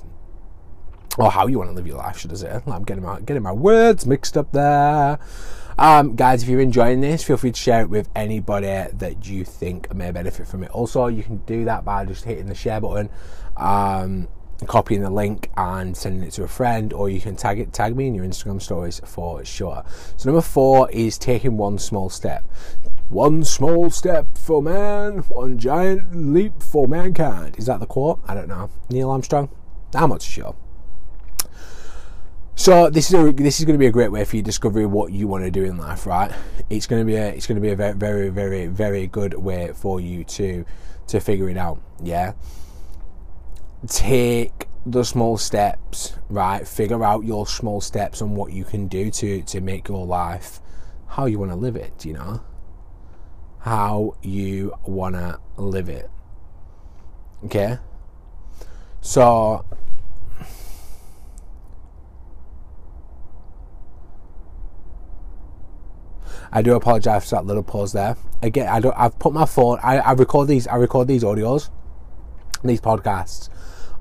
Or 1.16 1.30
how 1.30 1.46
you 1.46 1.58
want 1.58 1.70
to 1.70 1.76
live 1.76 1.86
your 1.86 1.98
life, 1.98 2.18
should 2.18 2.32
I 2.32 2.36
say. 2.36 2.60
I'm 2.66 2.82
getting 2.82 3.04
my 3.04 3.20
getting 3.20 3.42
my 3.42 3.52
words 3.52 4.04
mixed 4.06 4.36
up 4.36 4.50
there. 4.52 5.18
Um, 5.76 6.14
guys, 6.14 6.42
if 6.42 6.48
you're 6.48 6.60
enjoying 6.60 7.00
this, 7.00 7.24
feel 7.24 7.36
free 7.36 7.52
to 7.52 7.60
share 7.60 7.82
it 7.82 7.90
with 7.90 8.08
anybody 8.14 8.66
that 8.66 9.26
you 9.26 9.44
think 9.44 9.92
may 9.94 10.12
benefit 10.12 10.46
from 10.46 10.62
it. 10.62 10.70
Also, 10.70 11.06
you 11.08 11.22
can 11.22 11.38
do 11.38 11.64
that 11.64 11.84
by 11.84 12.04
just 12.04 12.24
hitting 12.24 12.46
the 12.46 12.54
share 12.54 12.80
button. 12.80 13.10
Um, 13.56 14.28
copying 14.66 15.02
the 15.02 15.10
link 15.10 15.50
and 15.56 15.96
sending 15.96 16.22
it 16.22 16.32
to 16.32 16.44
a 16.44 16.48
friend, 16.48 16.92
or 16.92 17.08
you 17.08 17.20
can 17.20 17.36
tag 17.36 17.58
it, 17.58 17.72
tag 17.72 17.96
me 17.96 18.06
in 18.06 18.14
your 18.14 18.24
Instagram 18.24 18.62
stories 18.62 19.00
for 19.04 19.44
sure. 19.44 19.84
So 20.16 20.28
number 20.28 20.40
four 20.40 20.90
is 20.90 21.18
taking 21.18 21.56
one 21.56 21.78
small 21.78 22.08
step. 22.08 22.44
One 23.08 23.44
small 23.44 23.90
step 23.90 24.38
for 24.38 24.62
man, 24.62 25.18
one 25.28 25.58
giant 25.58 26.14
leap 26.14 26.62
for 26.62 26.88
mankind. 26.88 27.56
Is 27.58 27.66
that 27.66 27.80
the 27.80 27.86
quote? 27.86 28.20
I 28.26 28.34
don't 28.34 28.48
know. 28.48 28.70
Neil 28.90 29.10
Armstrong? 29.10 29.50
I'm 29.94 30.10
not 30.10 30.22
sure. 30.22 30.56
So 32.56 32.88
this 32.88 33.12
is 33.12 33.14
a, 33.14 33.32
this 33.32 33.58
is 33.58 33.64
going 33.64 33.74
to 33.74 33.78
be 33.78 33.86
a 33.86 33.92
great 33.92 34.12
way 34.12 34.24
for 34.24 34.36
you 34.36 34.42
to 34.42 34.46
discover 34.46 34.86
what 34.88 35.12
you 35.12 35.26
want 35.26 35.44
to 35.44 35.50
do 35.50 35.64
in 35.64 35.76
life, 35.76 36.06
right? 36.06 36.32
It's 36.70 36.86
going 36.86 37.02
to 37.02 37.06
be 37.06 37.16
a 37.16 37.28
it's 37.28 37.46
going 37.46 37.56
to 37.56 37.60
be 37.60 37.70
a 37.70 37.76
very 37.76 37.94
very 37.94 38.28
very 38.28 38.66
very 38.66 39.06
good 39.06 39.34
way 39.34 39.72
for 39.74 40.00
you 40.00 40.24
to 40.24 40.64
to 41.08 41.20
figure 41.20 41.50
it 41.50 41.56
out. 41.56 41.80
Yeah 42.02 42.32
take 43.88 44.66
the 44.86 45.04
small 45.04 45.36
steps, 45.38 46.16
right? 46.28 46.66
Figure 46.66 47.04
out 47.04 47.24
your 47.24 47.46
small 47.46 47.80
steps 47.80 48.20
and 48.20 48.36
what 48.36 48.52
you 48.52 48.64
can 48.64 48.88
do 48.88 49.10
to 49.10 49.42
to 49.42 49.60
make 49.60 49.88
your 49.88 50.06
life 50.06 50.60
how 51.06 51.26
you 51.26 51.38
want 51.38 51.50
to 51.50 51.56
live 51.56 51.76
it, 51.76 52.04
you 52.04 52.12
know? 52.12 52.42
How 53.60 54.16
you 54.20 54.74
want 54.84 55.14
to 55.14 55.38
live 55.56 55.88
it. 55.88 56.10
Okay? 57.44 57.78
So 59.00 59.64
I 66.54 66.62
do 66.62 66.76
apologize 66.76 67.28
for 67.28 67.34
that 67.34 67.46
little 67.46 67.64
pause 67.64 67.92
there. 67.92 68.16
Again, 68.40 68.68
I 68.68 68.78
don't. 68.78 68.94
I've 68.96 69.18
put 69.18 69.32
my 69.32 69.44
phone. 69.44 69.80
I, 69.82 69.98
I 69.98 70.12
record 70.12 70.46
these. 70.46 70.68
I 70.68 70.76
record 70.76 71.08
these 71.08 71.24
audios, 71.24 71.68
these 72.62 72.80
podcasts 72.80 73.48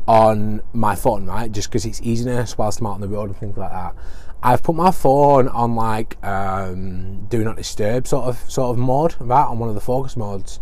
on 0.07 0.61
my 0.71 0.95
phone, 0.95 1.25
right? 1.25 1.51
Just 1.51 1.69
because 1.69 1.83
it's 1.83 1.99
easiness 2.03 2.55
whilst 2.55 2.79
I'm 2.79 2.85
out 2.85 2.93
on 2.93 3.01
the 3.01 3.07
road 3.07 3.29
and 3.29 3.37
things 3.37 3.57
like 3.57 3.71
that. 3.71 3.95
I've 4.43 4.61
put 4.61 4.75
my 4.75 4.91
phone 4.91 5.47
on 5.47 5.75
like 5.75 6.23
um, 6.23 7.25
do 7.25 7.43
not 7.43 7.55
disturb 7.55 8.05
sort 8.05 8.25
of 8.25 8.37
sort 8.51 8.69
of 8.69 8.77
mode, 8.77 9.15
right? 9.19 9.45
On 9.45 9.57
one 9.57 9.69
of 9.69 9.75
the 9.75 9.81
focus 9.81 10.15
modes. 10.15 10.59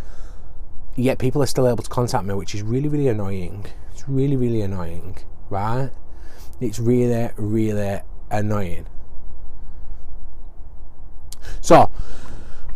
Yet 0.95 1.19
people 1.19 1.43
are 1.43 1.47
still 1.47 1.67
able 1.67 1.83
to 1.83 1.89
contact 1.89 2.25
me, 2.25 2.33
which 2.35 2.55
is 2.55 2.61
really 2.61 2.87
really 2.87 3.09
annoying. 3.09 3.65
It's 3.91 4.07
really 4.07 4.37
really 4.37 4.61
annoying, 4.61 5.17
right? 5.49 5.89
It's 6.61 6.79
really 6.79 7.31
really 7.35 7.99
annoying. 8.29 8.85
So 11.61 11.89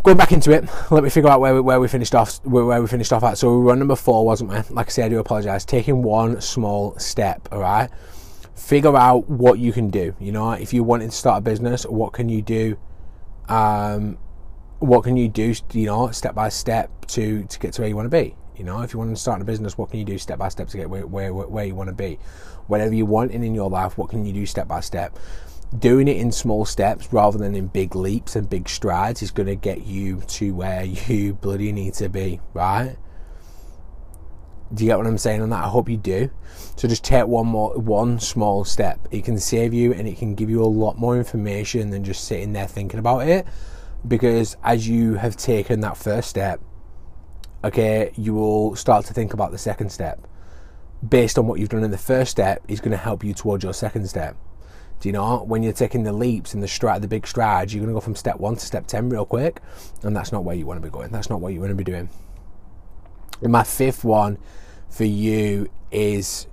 going 0.03 0.17
back 0.17 0.31
into 0.31 0.51
it, 0.51 0.69
let 0.91 1.03
me 1.03 1.09
figure 1.09 1.29
out 1.29 1.41
where 1.41 1.55
we, 1.55 1.61
where 1.61 1.79
we 1.79 1.87
finished 1.87 2.13
off 2.13 2.37
where, 2.45 2.81
we 2.81 2.87
finished 2.87 3.11
off 3.11 3.23
at. 3.23 3.37
So 3.37 3.57
we 3.57 3.65
were 3.65 3.71
on 3.71 3.79
number 3.79 3.95
four, 3.95 4.25
wasn't 4.25 4.51
we? 4.51 4.75
Like 4.75 4.87
I 4.87 4.89
say, 4.89 5.03
I 5.03 5.09
do 5.09 5.19
apologise. 5.19 5.65
Taking 5.65 6.03
one 6.03 6.39
small 6.41 6.97
step, 6.99 7.49
all 7.51 7.59
right. 7.59 7.89
Figure 8.55 8.95
out 8.95 9.29
what 9.29 9.59
you 9.59 9.73
can 9.73 9.89
do. 9.89 10.15
You 10.19 10.31
know, 10.31 10.51
if 10.51 10.73
you 10.73 10.83
wanted 10.83 11.09
to 11.09 11.15
start 11.17 11.39
a 11.39 11.41
business, 11.41 11.85
what 11.85 12.13
can 12.13 12.29
you 12.29 12.41
do? 12.41 12.77
Um, 13.49 14.17
what 14.79 15.03
can 15.03 15.17
you 15.17 15.27
do? 15.27 15.53
You 15.73 15.87
know, 15.87 16.11
step 16.11 16.35
by 16.35 16.49
step 16.49 17.05
to 17.07 17.43
to 17.43 17.59
get 17.59 17.73
to 17.73 17.81
where 17.81 17.89
you 17.89 17.95
want 17.95 18.05
to 18.05 18.17
be. 18.17 18.35
You 18.55 18.63
know, 18.63 18.81
if 18.81 18.93
you 18.93 18.99
want 18.99 19.13
to 19.13 19.21
start 19.21 19.41
a 19.41 19.43
business, 19.43 19.77
what 19.77 19.89
can 19.89 19.99
you 19.99 20.05
do 20.05 20.17
step 20.17 20.39
by 20.39 20.49
step 20.49 20.67
to 20.69 20.77
get 20.77 20.89
where 20.89 21.05
where, 21.05 21.33
where 21.33 21.65
you 21.65 21.75
want 21.75 21.89
to 21.89 21.95
be? 21.95 22.19
Whatever 22.67 22.93
you 22.93 23.05
want 23.05 23.31
in, 23.31 23.43
in 23.43 23.53
your 23.53 23.69
life, 23.69 23.97
what 23.97 24.09
can 24.09 24.25
you 24.25 24.33
do 24.33 24.45
step 24.45 24.67
by 24.67 24.79
step? 24.79 25.17
Doing 25.79 26.07
it 26.07 26.17
in 26.17 26.31
small 26.31 26.65
steps 26.65 27.11
rather 27.11 27.38
than 27.38 27.55
in 27.55 27.67
big 27.67 27.95
leaps 27.95 28.35
and 28.35 28.49
big 28.49 28.69
strides 28.69 29.21
is 29.21 29.31
going 29.31 29.47
to 29.47 29.55
get 29.55 29.85
you 29.85 30.21
to 30.27 30.53
where 30.53 30.83
you 31.07 31.33
bloody 31.33 31.71
need 31.71 31.93
to 31.95 32.09
be, 32.09 32.39
right? 32.53 32.97
Do 34.73 34.83
you 34.83 34.89
get 34.89 34.97
what 34.97 35.07
I'm 35.07 35.17
saying 35.17 35.41
on 35.41 35.51
that? 35.51 35.63
I 35.63 35.67
hope 35.67 35.89
you 35.89 35.97
do. 35.97 36.31
So 36.75 36.88
just 36.88 37.03
take 37.03 37.27
one 37.27 37.47
more, 37.47 37.77
one 37.77 38.19
small 38.19 38.65
step. 38.65 39.07
It 39.11 39.23
can 39.23 39.39
save 39.39 39.73
you 39.73 39.93
and 39.93 40.07
it 40.07 40.17
can 40.17 40.33
give 40.33 40.49
you 40.49 40.63
a 40.63 40.65
lot 40.65 40.97
more 40.97 41.17
information 41.17 41.91
than 41.91 42.03
just 42.03 42.25
sitting 42.25 42.53
there 42.53 42.67
thinking 42.67 42.99
about 42.99 43.27
it. 43.27 43.45
Because 44.07 44.57
as 44.63 44.88
you 44.88 45.15
have 45.15 45.38
taken 45.38 45.81
that 45.81 45.97
first 45.97 46.29
step, 46.29 46.59
okay, 47.63 48.11
you 48.15 48.33
will 48.33 48.75
start 48.75 49.05
to 49.05 49.13
think 49.13 49.33
about 49.33 49.51
the 49.51 49.57
second 49.57 49.91
step. 49.91 50.27
Based 51.07 51.38
on 51.38 51.45
what 51.47 51.59
you've 51.59 51.69
done 51.69 51.83
in 51.83 51.91
the 51.91 51.97
first 51.97 52.31
step, 52.31 52.63
is 52.67 52.79
going 52.79 52.91
to 52.91 52.97
help 52.97 53.23
you 53.23 53.33
towards 53.33 53.63
your 53.63 53.73
second 53.73 54.07
step. 54.07 54.35
Do 54.99 55.10
you 55.10 55.13
know 55.13 55.43
when 55.43 55.62
you're 55.62 55.73
taking 55.73 56.03
the 56.03 56.13
leaps 56.13 56.53
and 56.53 56.63
the 56.63 56.67
stride, 56.67 57.01
the 57.01 57.08
big 57.08 57.27
strides, 57.27 57.73
you're 57.73 57.81
going 57.81 57.93
to 57.93 57.97
go 57.97 58.01
from 58.01 58.15
step 58.15 58.38
one 58.38 58.55
to 58.55 58.65
step 58.65 58.88
ten 58.88 59.10
real 59.10 59.25
quick, 59.25 59.62
and 60.03 60.15
that's 60.15 60.31
not 60.31 60.43
where 60.43 60.55
you 60.55 60.65
want 60.65 60.81
to 60.81 60.88
be 60.88 60.91
going. 60.91 61.12
That's 61.12 61.29
not 61.29 61.41
what 61.41 61.53
you 61.53 61.60
want 61.60 61.71
to 61.71 61.75
be 61.75 61.84
doing. 61.84 62.10
And 63.41 63.51
my 63.51 63.63
fifth 63.63 64.03
one 64.03 64.38
for 64.89 65.03
you 65.03 65.69
is 65.91 66.47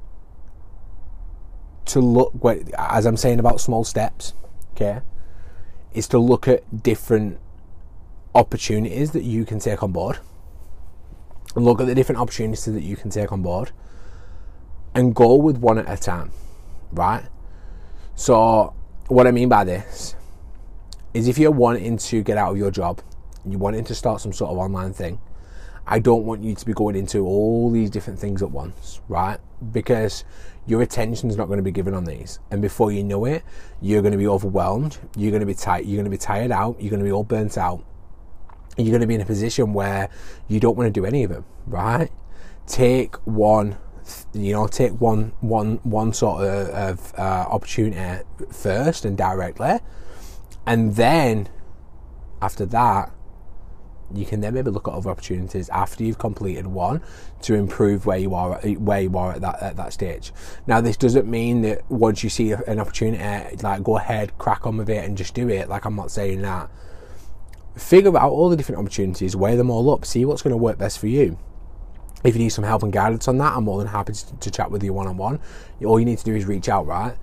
to 1.86 2.00
look, 2.00 2.32
as 2.76 3.06
I'm 3.06 3.16
saying 3.16 3.38
about 3.38 3.60
small 3.60 3.84
steps, 3.84 4.34
okay, 4.74 5.00
is 5.92 6.08
to 6.08 6.18
look 6.18 6.48
at 6.48 6.82
different 6.82 7.38
opportunities 8.34 9.12
that 9.12 9.24
you 9.24 9.44
can 9.44 9.58
take 9.58 9.82
on 9.82 9.92
board. 9.92 10.18
Look 11.54 11.80
at 11.80 11.86
the 11.86 11.94
different 11.94 12.20
opportunities 12.20 12.64
that 12.64 12.82
you 12.82 12.96
can 12.96 13.10
take 13.10 13.30
on 13.30 13.42
board 13.42 13.72
and 14.94 15.14
go 15.14 15.34
with 15.34 15.58
one 15.58 15.78
at 15.78 15.90
a 15.90 16.00
time, 16.00 16.30
right? 16.92 17.24
So, 18.14 18.74
what 19.08 19.26
I 19.26 19.30
mean 19.30 19.48
by 19.48 19.64
this 19.64 20.14
is 21.14 21.28
if 21.28 21.38
you're 21.38 21.50
wanting 21.50 21.96
to 21.96 22.22
get 22.22 22.36
out 22.36 22.52
of 22.52 22.58
your 22.58 22.70
job, 22.70 23.00
you're 23.44 23.58
wanting 23.58 23.84
to 23.84 23.94
start 23.94 24.20
some 24.20 24.32
sort 24.32 24.50
of 24.50 24.58
online 24.58 24.92
thing, 24.92 25.18
I 25.86 25.98
don't 25.98 26.24
want 26.24 26.44
you 26.44 26.54
to 26.54 26.66
be 26.66 26.72
going 26.72 26.94
into 26.94 27.26
all 27.26 27.70
these 27.70 27.90
different 27.90 28.18
things 28.18 28.42
at 28.42 28.50
once, 28.50 29.00
right? 29.08 29.38
Because 29.72 30.24
your 30.66 30.82
attention 30.82 31.28
is 31.28 31.36
not 31.36 31.46
going 31.46 31.56
to 31.56 31.62
be 31.62 31.72
given 31.72 31.92
on 31.92 32.04
these, 32.04 32.38
and 32.50 32.62
before 32.62 32.92
you 32.92 33.02
know 33.02 33.24
it, 33.24 33.42
you're 33.80 34.02
going 34.02 34.12
to 34.12 34.18
be 34.18 34.28
overwhelmed. 34.28 34.98
You're 35.16 35.32
going 35.32 35.40
to 35.40 35.46
be 35.46 35.54
tired. 35.54 35.86
You're 35.86 35.96
going 35.96 36.04
to 36.04 36.10
be 36.10 36.18
tired 36.18 36.52
out. 36.52 36.80
You're 36.80 36.90
going 36.90 37.00
to 37.00 37.04
be 37.04 37.12
all 37.12 37.24
burnt 37.24 37.58
out. 37.58 37.84
You're 38.76 38.90
going 38.90 39.00
to 39.00 39.06
be 39.06 39.16
in 39.16 39.20
a 39.20 39.26
position 39.26 39.72
where 39.72 40.08
you 40.48 40.60
don't 40.60 40.76
want 40.76 40.86
to 40.86 40.92
do 40.92 41.04
any 41.04 41.24
of 41.24 41.30
them, 41.30 41.44
right? 41.66 42.10
Take 42.66 43.16
one 43.26 43.76
you 44.34 44.52
know 44.52 44.66
take 44.66 44.92
one 45.00 45.32
one 45.40 45.76
one 45.84 46.12
sort 46.12 46.44
of, 46.44 46.68
of 46.70 47.14
uh, 47.18 47.46
opportunity 47.50 48.24
first 48.50 49.04
and 49.04 49.16
directly 49.16 49.78
and 50.66 50.96
then 50.96 51.48
After 52.40 52.66
that, 52.66 53.12
you 54.12 54.26
can 54.26 54.40
then 54.40 54.54
maybe 54.54 54.70
look 54.70 54.88
at 54.88 54.94
other 54.94 55.10
opportunities 55.10 55.68
after 55.70 56.04
you've 56.04 56.18
completed 56.18 56.66
one 56.66 57.00
to 57.42 57.54
improve 57.54 58.04
where 58.04 58.18
you 58.18 58.34
are 58.34 58.56
where 58.60 59.00
you 59.00 59.16
are 59.16 59.32
at 59.34 59.40
that 59.42 59.62
at 59.62 59.76
that 59.76 59.92
stage. 59.92 60.32
Now, 60.66 60.80
this 60.80 60.96
doesn't 60.96 61.26
mean 61.28 61.62
that 61.62 61.88
once 61.90 62.24
you 62.24 62.30
see 62.30 62.52
an 62.52 62.80
opportunity, 62.80 63.56
like 63.62 63.82
go 63.84 63.96
ahead, 63.96 64.36
crack 64.38 64.66
on 64.66 64.76
with 64.76 64.90
it, 64.90 65.04
and 65.04 65.16
just 65.16 65.34
do 65.34 65.48
it. 65.48 65.68
Like 65.68 65.84
I'm 65.84 65.94
not 65.96 66.10
saying 66.10 66.42
that. 66.42 66.68
Figure 67.76 68.16
out 68.18 68.32
all 68.32 68.50
the 68.50 68.56
different 68.56 68.80
opportunities, 68.80 69.34
weigh 69.34 69.56
them 69.56 69.70
all 69.70 69.88
up, 69.90 70.04
see 70.04 70.24
what's 70.26 70.42
going 70.42 70.50
to 70.50 70.58
work 70.58 70.78
best 70.78 70.98
for 70.98 71.06
you. 71.06 71.38
If 72.24 72.34
you 72.36 72.42
need 72.42 72.50
some 72.50 72.64
help 72.64 72.82
and 72.82 72.92
guidance 72.92 73.26
on 73.28 73.38
that, 73.38 73.56
I'm 73.56 73.64
more 73.64 73.78
than 73.78 73.88
happy 73.88 74.12
to, 74.12 74.36
to 74.36 74.50
chat 74.50 74.70
with 74.70 74.82
you 74.82 74.92
one 74.92 75.06
on 75.06 75.16
one. 75.16 75.40
All 75.84 75.98
you 75.98 76.04
need 76.04 76.18
to 76.18 76.24
do 76.24 76.34
is 76.34 76.44
reach 76.44 76.68
out, 76.68 76.86
right? 76.86 77.16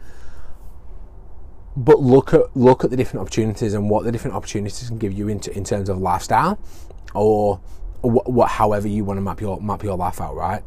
but 1.80 2.02
look 2.02 2.34
at 2.34 2.56
look 2.58 2.84
at 2.84 2.90
the 2.90 2.98
different 2.98 3.22
opportunities 3.22 3.74
and 3.74 3.90
what 3.90 4.04
the 4.04 4.12
different 4.12 4.36
opportunities 4.36 4.88
can 4.88 4.98
give 4.98 5.14
you 5.14 5.30
in, 5.30 5.40
in 5.52 5.64
terms 5.64 5.88
of 5.88 5.98
lifestyle 5.98 6.60
or 7.14 7.60
what, 8.02 8.30
what 8.30 8.50
however 8.50 8.88
you 8.88 9.06
want 9.06 9.18
to 9.18 9.22
map 9.22 9.40
your 9.40 9.62
map 9.62 9.82
your 9.84 9.96
life 9.96 10.20
out 10.20 10.36
right 10.36 10.64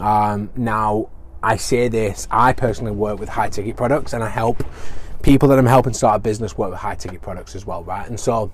um, 0.00 0.50
now 0.56 1.10
I 1.42 1.56
say 1.56 1.88
this 1.88 2.26
I 2.30 2.54
personally 2.54 2.92
work 2.92 3.18
with 3.18 3.28
high 3.28 3.50
ticket 3.50 3.76
products 3.76 4.14
and 4.14 4.24
I 4.24 4.28
help 4.28 4.64
people 5.22 5.48
that 5.50 5.58
I'm 5.58 5.66
helping 5.66 5.92
start 5.92 6.16
a 6.16 6.18
business 6.20 6.56
work 6.56 6.70
with 6.70 6.80
high 6.80 6.94
ticket 6.94 7.20
products 7.20 7.54
as 7.54 7.66
well 7.66 7.84
right 7.84 8.08
and 8.08 8.18
so 8.18 8.50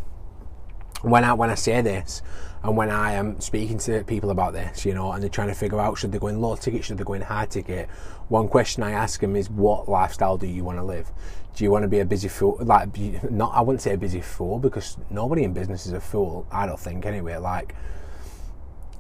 when 1.03 1.25
I 1.25 1.35
when 1.35 1.51
I 1.51 1.55
say 1.55 1.81
this 1.83 2.23
and 2.65 2.77
when 2.77 2.91
I 2.91 3.13
am 3.13 3.41
speaking 3.41 3.79
to 3.79 4.05
people 4.05 4.31
about 4.31 4.53
this, 4.53 4.87
you 4.87 4.95
know, 4.95 5.13
and 5.13 5.23
they're 5.23 5.31
trying 5.31 5.49
to 5.49 5.55
figure 5.55 5.81
out 5.81 5.99
should 5.99 6.13
they 6.13 6.19
go 6.19 6.29
in 6.29 6.41
low 6.41 6.55
ticket, 6.55 6.85
should 6.85 6.99
they 6.99 7.05
go 7.05 7.15
in 7.15 7.23
high 7.23 7.47
ticket, 7.47 7.89
one 8.29 8.49
question 8.49 8.83
I 8.83 8.93
ask 8.93 9.21
them 9.21 9.35
is, 9.35 9.51
what 9.51 9.89
lifestyle 9.89 10.37
do 10.39 10.47
you 10.47 10.63
want 10.63 10.79
to 10.79 10.85
live? 10.85 11.11
Do 11.55 11.65
you 11.65 11.71
want 11.71 11.83
to 11.83 11.89
be 11.89 11.99
a 11.99 12.05
busy 12.05 12.29
fool? 12.29 12.57
Like, 12.61 12.97
not 13.31 13.53
I 13.55 13.61
wouldn't 13.61 13.83
say 13.83 13.95
a 13.95 13.99
busy 13.99 14.21
fool 14.21 14.59
because 14.59 14.97
nobody 15.11 15.43
in 15.43 15.53
business 15.53 15.87
is 15.87 15.93
a 15.93 16.01
fool. 16.01 16.47
I 16.51 16.67
don't 16.67 16.79
think 16.79 17.05
anyway. 17.05 17.37
Like, 17.37 17.75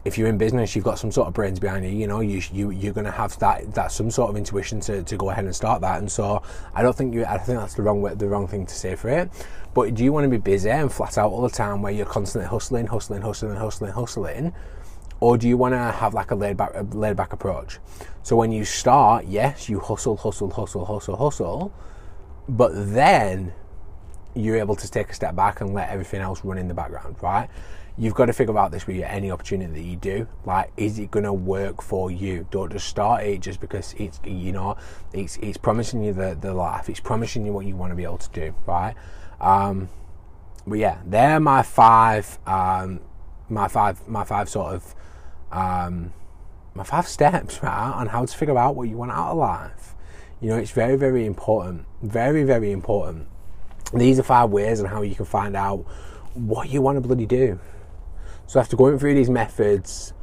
if 0.04 0.18
you're 0.18 0.28
in 0.28 0.36
business, 0.36 0.74
you've 0.74 0.84
got 0.84 0.98
some 0.98 1.12
sort 1.12 1.28
of 1.28 1.34
brains 1.34 1.60
behind 1.60 1.84
you. 1.84 1.92
You 1.92 2.08
know, 2.08 2.20
you 2.20 2.42
you 2.52 2.70
you're 2.70 2.92
going 2.92 3.04
to 3.04 3.12
have 3.12 3.38
that 3.38 3.72
that 3.74 3.92
some 3.92 4.10
sort 4.10 4.30
of 4.30 4.36
intuition 4.36 4.80
to, 4.80 5.02
to 5.04 5.16
go 5.16 5.30
ahead 5.30 5.44
and 5.44 5.54
start 5.54 5.80
that. 5.82 5.98
And 6.00 6.10
so, 6.10 6.42
I 6.74 6.82
don't 6.82 6.94
think 6.96 7.14
you. 7.14 7.24
I 7.24 7.38
think 7.38 7.58
that's 7.58 7.74
the 7.74 7.82
wrong 7.82 8.02
way, 8.02 8.14
the 8.14 8.28
wrong 8.28 8.48
thing 8.48 8.66
to 8.66 8.74
say 8.74 8.96
for 8.96 9.08
it. 9.08 9.30
But 9.74 9.94
do 9.94 10.04
you 10.04 10.12
want 10.12 10.24
to 10.24 10.28
be 10.28 10.38
busy 10.38 10.70
and 10.70 10.92
flat 10.92 11.16
out 11.16 11.30
all 11.30 11.42
the 11.42 11.50
time, 11.50 11.82
where 11.82 11.92
you're 11.92 12.06
constantly 12.06 12.48
hustling, 12.48 12.86
hustling, 12.86 13.22
hustling, 13.22 13.56
hustling, 13.56 13.92
hustling? 13.92 14.52
Or 15.20 15.38
do 15.38 15.48
you 15.48 15.56
want 15.56 15.72
to 15.72 15.78
have 15.78 16.14
like 16.14 16.32
a 16.32 16.34
laid 16.34 16.56
back 16.56 16.72
a 16.74 16.82
laid 16.82 17.16
back 17.16 17.32
approach? 17.32 17.78
So 18.22 18.36
when 18.36 18.52
you 18.52 18.64
start, 18.64 19.26
yes, 19.26 19.68
you 19.68 19.78
hustle, 19.78 20.16
hustle, 20.16 20.50
hustle, 20.50 20.84
hustle, 20.84 21.16
hustle, 21.16 21.72
but 22.48 22.72
then 22.74 23.52
you're 24.34 24.56
able 24.56 24.76
to 24.76 24.90
take 24.90 25.10
a 25.10 25.14
step 25.14 25.36
back 25.36 25.60
and 25.60 25.74
let 25.74 25.90
everything 25.90 26.20
else 26.20 26.44
run 26.44 26.58
in 26.58 26.68
the 26.68 26.74
background, 26.74 27.16
right? 27.22 27.48
You've 27.98 28.14
got 28.14 28.26
to 28.26 28.32
figure 28.32 28.58
out 28.58 28.72
this 28.72 28.86
with 28.86 29.02
any 29.02 29.30
opportunity 29.30 29.72
that 29.72 29.86
you 29.86 29.96
do. 29.96 30.26
Like, 30.46 30.72
is 30.76 30.98
it 30.98 31.10
going 31.10 31.24
to 31.24 31.32
work 31.32 31.82
for 31.82 32.10
you? 32.10 32.46
Don't 32.50 32.72
just 32.72 32.88
start 32.88 33.22
it 33.24 33.42
just 33.42 33.60
because 33.60 33.94
it's 33.98 34.18
you 34.24 34.52
know 34.52 34.76
it's 35.12 35.36
it's 35.36 35.58
promising 35.58 36.02
you 36.02 36.12
the 36.12 36.36
the 36.40 36.52
life. 36.54 36.88
It's 36.88 37.00
promising 37.00 37.46
you 37.46 37.52
what 37.52 37.66
you 37.66 37.76
want 37.76 37.92
to 37.92 37.96
be 37.96 38.04
able 38.04 38.18
to 38.18 38.30
do, 38.30 38.54
right? 38.66 38.94
Um, 39.42 39.88
but 40.66 40.78
yeah, 40.78 40.98
they're 41.04 41.40
my 41.40 41.62
five, 41.62 42.38
um, 42.46 43.00
my 43.48 43.68
five, 43.68 44.06
my 44.08 44.24
five 44.24 44.48
sort 44.48 44.74
of, 44.74 44.94
um, 45.50 46.12
my 46.74 46.84
five 46.84 47.06
steps, 47.06 47.62
right, 47.62 47.92
on 47.92 48.06
how 48.06 48.24
to 48.24 48.36
figure 48.36 48.56
out 48.56 48.76
what 48.76 48.88
you 48.88 48.96
want 48.96 49.10
out 49.10 49.32
of 49.32 49.36
life. 49.36 49.94
You 50.40 50.48
know, 50.50 50.56
it's 50.56 50.70
very, 50.70 50.96
very 50.96 51.26
important. 51.26 51.84
Very, 52.02 52.44
very 52.44 52.72
important. 52.72 53.28
These 53.92 54.18
are 54.18 54.22
five 54.22 54.50
ways 54.50 54.80
on 54.80 54.86
how 54.86 55.02
you 55.02 55.14
can 55.14 55.26
find 55.26 55.56
out 55.56 55.84
what 56.34 56.70
you 56.70 56.80
want 56.80 56.96
to 56.96 57.00
bloody 57.00 57.26
do. 57.26 57.60
So 58.46 58.58
after 58.58 58.76
going 58.76 58.98
through 58.98 59.14
these 59.14 59.30
methods, 59.30 60.14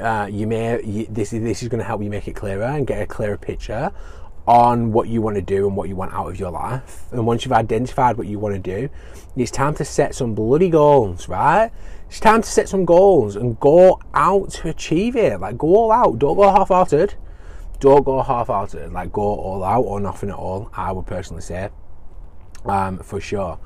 uh, 0.00 0.28
you 0.30 0.46
may 0.46 0.82
you, 0.82 1.06
this 1.08 1.32
is 1.32 1.42
this 1.42 1.62
is 1.62 1.68
going 1.68 1.78
to 1.78 1.84
help 1.84 2.02
you 2.02 2.10
make 2.10 2.28
it 2.28 2.34
clearer 2.34 2.64
and 2.64 2.86
get 2.86 3.00
a 3.00 3.06
clearer 3.06 3.38
picture 3.38 3.92
on 4.46 4.92
what 4.92 5.08
you 5.08 5.20
want 5.20 5.36
to 5.36 5.42
do 5.42 5.66
and 5.66 5.76
what 5.76 5.88
you 5.88 5.96
want 5.96 6.12
out 6.12 6.28
of 6.28 6.38
your 6.38 6.50
life. 6.50 7.04
And 7.12 7.26
once 7.26 7.44
you've 7.44 7.52
identified 7.52 8.16
what 8.16 8.26
you 8.26 8.38
want 8.38 8.54
to 8.54 8.60
do, 8.60 8.88
it's 9.36 9.50
time 9.50 9.74
to 9.74 9.84
set 9.84 10.14
some 10.14 10.34
bloody 10.34 10.70
goals, 10.70 11.28
right? 11.28 11.70
It's 12.08 12.20
time 12.20 12.42
to 12.42 12.48
set 12.48 12.68
some 12.68 12.84
goals 12.84 13.34
and 13.34 13.58
go 13.58 14.00
out 14.14 14.50
to 14.52 14.68
achieve 14.68 15.16
it. 15.16 15.40
Like, 15.40 15.58
go 15.58 15.74
all 15.74 15.92
out. 15.92 16.18
Don't 16.18 16.36
go 16.36 16.44
half 16.44 16.68
hearted. 16.68 17.14
Don't 17.80 18.04
go 18.04 18.22
half 18.22 18.46
hearted. 18.46 18.92
Like, 18.92 19.12
go 19.12 19.22
all 19.22 19.64
out 19.64 19.82
or 19.82 20.00
nothing 20.00 20.30
at 20.30 20.36
all, 20.36 20.70
I 20.72 20.92
would 20.92 21.06
personally 21.06 21.42
say. 21.42 21.70
Um, 22.64 22.98
for 22.98 23.20
sure. 23.20 23.58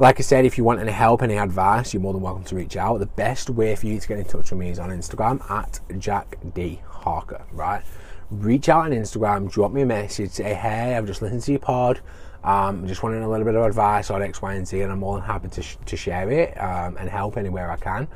Like 0.00 0.20
I 0.20 0.22
said, 0.22 0.44
if 0.44 0.58
you 0.58 0.64
want 0.64 0.80
any 0.80 0.92
help, 0.92 1.22
any 1.22 1.36
advice, 1.36 1.92
you're 1.92 2.02
more 2.02 2.12
than 2.12 2.22
welcome 2.22 2.44
to 2.44 2.56
reach 2.56 2.76
out. 2.76 2.98
The 2.98 3.06
best 3.06 3.50
way 3.50 3.74
for 3.74 3.86
you 3.86 3.98
to 3.98 4.08
get 4.08 4.18
in 4.18 4.24
touch 4.24 4.50
with 4.50 4.60
me 4.60 4.70
is 4.70 4.78
on 4.78 4.90
Instagram 4.90 5.48
at 5.50 5.80
Jack 5.98 6.36
D 6.54 6.80
Harker, 6.86 7.44
right? 7.52 7.82
Reach 8.30 8.68
out 8.68 8.86
on 8.86 8.90
Instagram, 8.90 9.50
drop 9.50 9.72
me 9.72 9.82
a 9.82 9.86
message, 9.86 10.30
say, 10.32 10.54
hey, 10.54 10.96
I've 10.96 11.06
just 11.06 11.22
listened 11.22 11.42
to 11.42 11.52
your 11.52 11.60
pod. 11.60 12.00
Um, 12.44 12.80
I'm 12.80 12.86
just 12.86 13.02
wanting 13.02 13.22
a 13.22 13.28
little 13.28 13.44
bit 13.44 13.54
of 13.54 13.64
advice 13.64 14.10
on 14.10 14.22
X, 14.22 14.40
Y, 14.40 14.54
and 14.54 14.66
Z, 14.66 14.80
and 14.80 14.92
I'm 14.92 15.00
more 15.00 15.18
than 15.18 15.26
happy 15.26 15.48
to, 15.48 15.62
sh- 15.62 15.76
to 15.86 15.96
share 15.96 16.30
it 16.30 16.56
um, 16.60 16.96
and 16.98 17.08
help 17.08 17.36
anywhere 17.36 17.70
I 17.70 17.76
can 17.76 18.08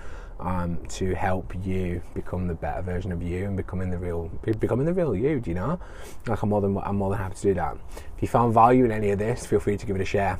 um, 0.43 0.79
to 0.89 1.15
help 1.15 1.55
you 1.65 2.03
become 2.15 2.49
the 2.49 2.55
better 2.55 2.83
version 2.83 3.13
of 3.13 3.23
you 3.23 3.47
and 3.47 3.57
becoming 3.57 3.91
the 3.91 3.99
real, 3.99 4.29
becoming 4.59 4.87
the 4.87 4.93
real 4.93 5.15
you. 5.15 5.41
Do 5.41 5.51
you 5.51 5.55
know? 5.55 5.79
Like 6.27 6.43
I'm 6.43 6.49
more 6.49 6.61
than 6.61 6.77
I'm 6.79 6.97
more 6.97 7.11
than 7.11 7.19
happy 7.19 7.37
to 7.37 7.43
do 7.43 7.55
that. 7.55 7.77
If 8.17 8.23
you 8.23 8.29
found 8.29 8.53
value 8.53 8.85
in 8.85 8.93
any 8.93 9.11
of 9.11 9.19
this, 9.19 9.47
feel 9.47 9.61
free 9.61 9.77
to 9.77 9.87
give 9.87 9.97
it 9.97 10.03
a 10.03 10.07
share. 10.07 10.39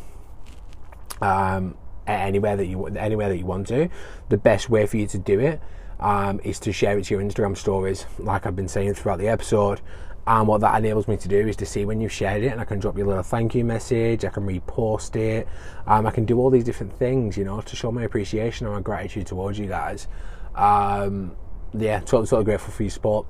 Um, 1.21 1.77
anywhere 2.07 2.57
that 2.57 2.67
you 2.67 2.85
anywhere 2.87 3.29
that 3.29 3.39
you 3.39 3.47
want 3.47 3.69
to. 3.69 3.89
The 4.29 4.39
best 4.39 4.69
way 4.69 4.87
for 4.87 4.97
you 4.97 5.07
to 5.07 5.19
do 5.19 5.39
it 5.39 5.61
um, 6.03 6.41
is 6.43 6.59
to 6.61 6.73
share 6.73 6.99
it 6.99 7.05
to 7.05 7.15
your 7.15 7.23
Instagram 7.23 7.57
stories, 7.57 8.07
like 8.19 8.45
I've 8.45 8.57
been 8.57 8.69
saying 8.69 8.95
throughout 8.95 9.19
the 9.19 9.29
episode. 9.29 9.81
And 10.27 10.47
what 10.47 10.61
that 10.61 10.77
enables 10.79 11.09
me 11.09 11.17
to 11.17 11.29
do 11.29 11.49
is 11.49 11.57
to 11.57 11.67
see 11.67 11.85
when 11.85 12.01
you've 12.01 12.13
shared 12.13 12.43
it, 12.45 12.49
and 12.49 12.61
I 12.61 12.65
can 12.65 12.79
drop 12.79 12.97
you 12.97 13.05
a 13.05 13.09
little 13.09 13.23
thank 13.23 13.55
you 13.55 13.65
message. 13.65 14.25
I 14.25 14.29
can 14.29 14.47
repost 14.47 15.17
it. 15.17 15.49
Um, 15.87 16.07
I 16.07 16.11
can 16.11 16.25
do 16.25 16.39
all 16.39 16.51
these 16.51 16.65
different 16.65 16.93
things, 16.93 17.37
you 17.37 17.45
know, 17.45 17.61
to 17.61 17.77
show 17.77 17.91
my 17.91 18.03
appreciation 18.03 18.67
and 18.67 18.75
my 18.75 18.83
gratitude 18.83 19.27
towards 19.27 19.59
you 19.59 19.67
guys. 19.67 20.07
Um, 20.55 21.37
yeah, 21.73 22.01
totally, 22.01 22.27
totally 22.27 22.45
grateful 22.45 22.73
for 22.73 22.83
your 22.83 22.91
support. 22.91 23.27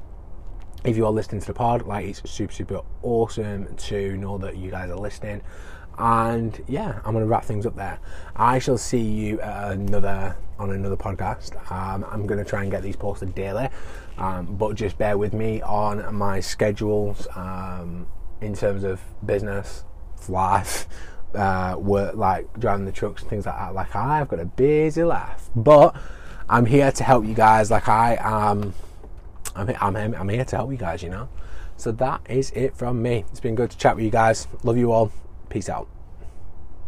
If 0.85 0.97
you 0.97 1.07
are 1.07 1.13
listening 1.13 1.41
to 1.43 1.47
the 1.47 1.55
pod, 1.55 1.87
like 1.87 2.07
it's 2.07 2.31
super, 2.31 2.53
super 2.53 2.81
awesome 3.03 3.75
to 3.75 4.17
know 4.17 4.37
that 4.39 4.57
you 4.57 4.71
guys 4.71 4.91
are 4.91 4.97
listening. 4.97 5.43
And 5.99 6.63
yeah, 6.69 7.01
I'm 7.05 7.13
going 7.13 7.25
to 7.25 7.29
wrap 7.29 7.45
things 7.45 7.67
up 7.67 7.77
there. 7.77 7.99
I 8.35 8.59
shall 8.59 8.79
see 8.79 9.01
you 9.01 9.41
another 9.41 10.37
on 10.59 10.71
another 10.71 10.97
podcast. 10.97 11.55
Um, 11.71 12.05
I'm 12.09 12.27
going 12.27 12.43
to 12.43 12.49
try 12.49 12.63
and 12.63 12.71
get 12.71 12.83
these 12.83 12.97
posted 12.97 13.35
daily, 13.35 13.69
um, 14.19 14.57
but 14.57 14.75
just 14.75 14.97
bear 14.99 15.19
with 15.19 15.33
me 15.33 15.61
on 15.63 16.15
my 16.15 16.41
schedules 16.41 17.27
um, 17.35 18.07
in 18.41 18.55
terms 18.55 18.85
of 18.85 19.01
business, 19.25 19.85
life, 20.29 20.87
uh, 21.35 21.77
work, 21.79 22.15
like 22.15 22.59
driving 22.59 22.87
the 22.87 22.93
trucks 22.93 23.23
and 23.23 23.31
things 23.31 23.47
like 23.47 23.57
that. 23.57 23.75
Like 23.75 23.95
I've 23.95 24.29
got 24.29 24.41
a 24.41 24.45
busy 24.45 25.05
life, 25.05 25.51
but 25.55 25.97
I'm 26.49 26.67
here 26.67 26.93
to 26.93 27.05
help 27.05 27.25
you 27.25 27.35
guys. 27.35 27.71
Like 27.71 27.89
I 27.89 28.19
am, 28.21 28.75
I'm, 29.55 29.75
I'm, 29.81 30.15
I'm 30.15 30.29
here 30.29 30.45
to 30.45 30.57
help 30.57 30.71
you 30.71 30.79
guys. 30.79 31.03
You 31.03 31.11
know. 31.11 31.29
So 31.77 31.91
that 31.93 32.21
is 32.29 32.51
it 32.53 32.77
from 32.77 33.03
me. 33.03 33.25
It's 33.31 33.41
been 33.41 33.55
good 33.55 33.71
to 33.71 33.77
chat 33.77 33.97
with 33.97 34.05
you 34.05 34.11
guys. 34.11 34.47
Love 34.63 34.77
you 34.77 34.93
all. 34.93 35.11
Peace 35.53 35.69
out. 35.69 36.02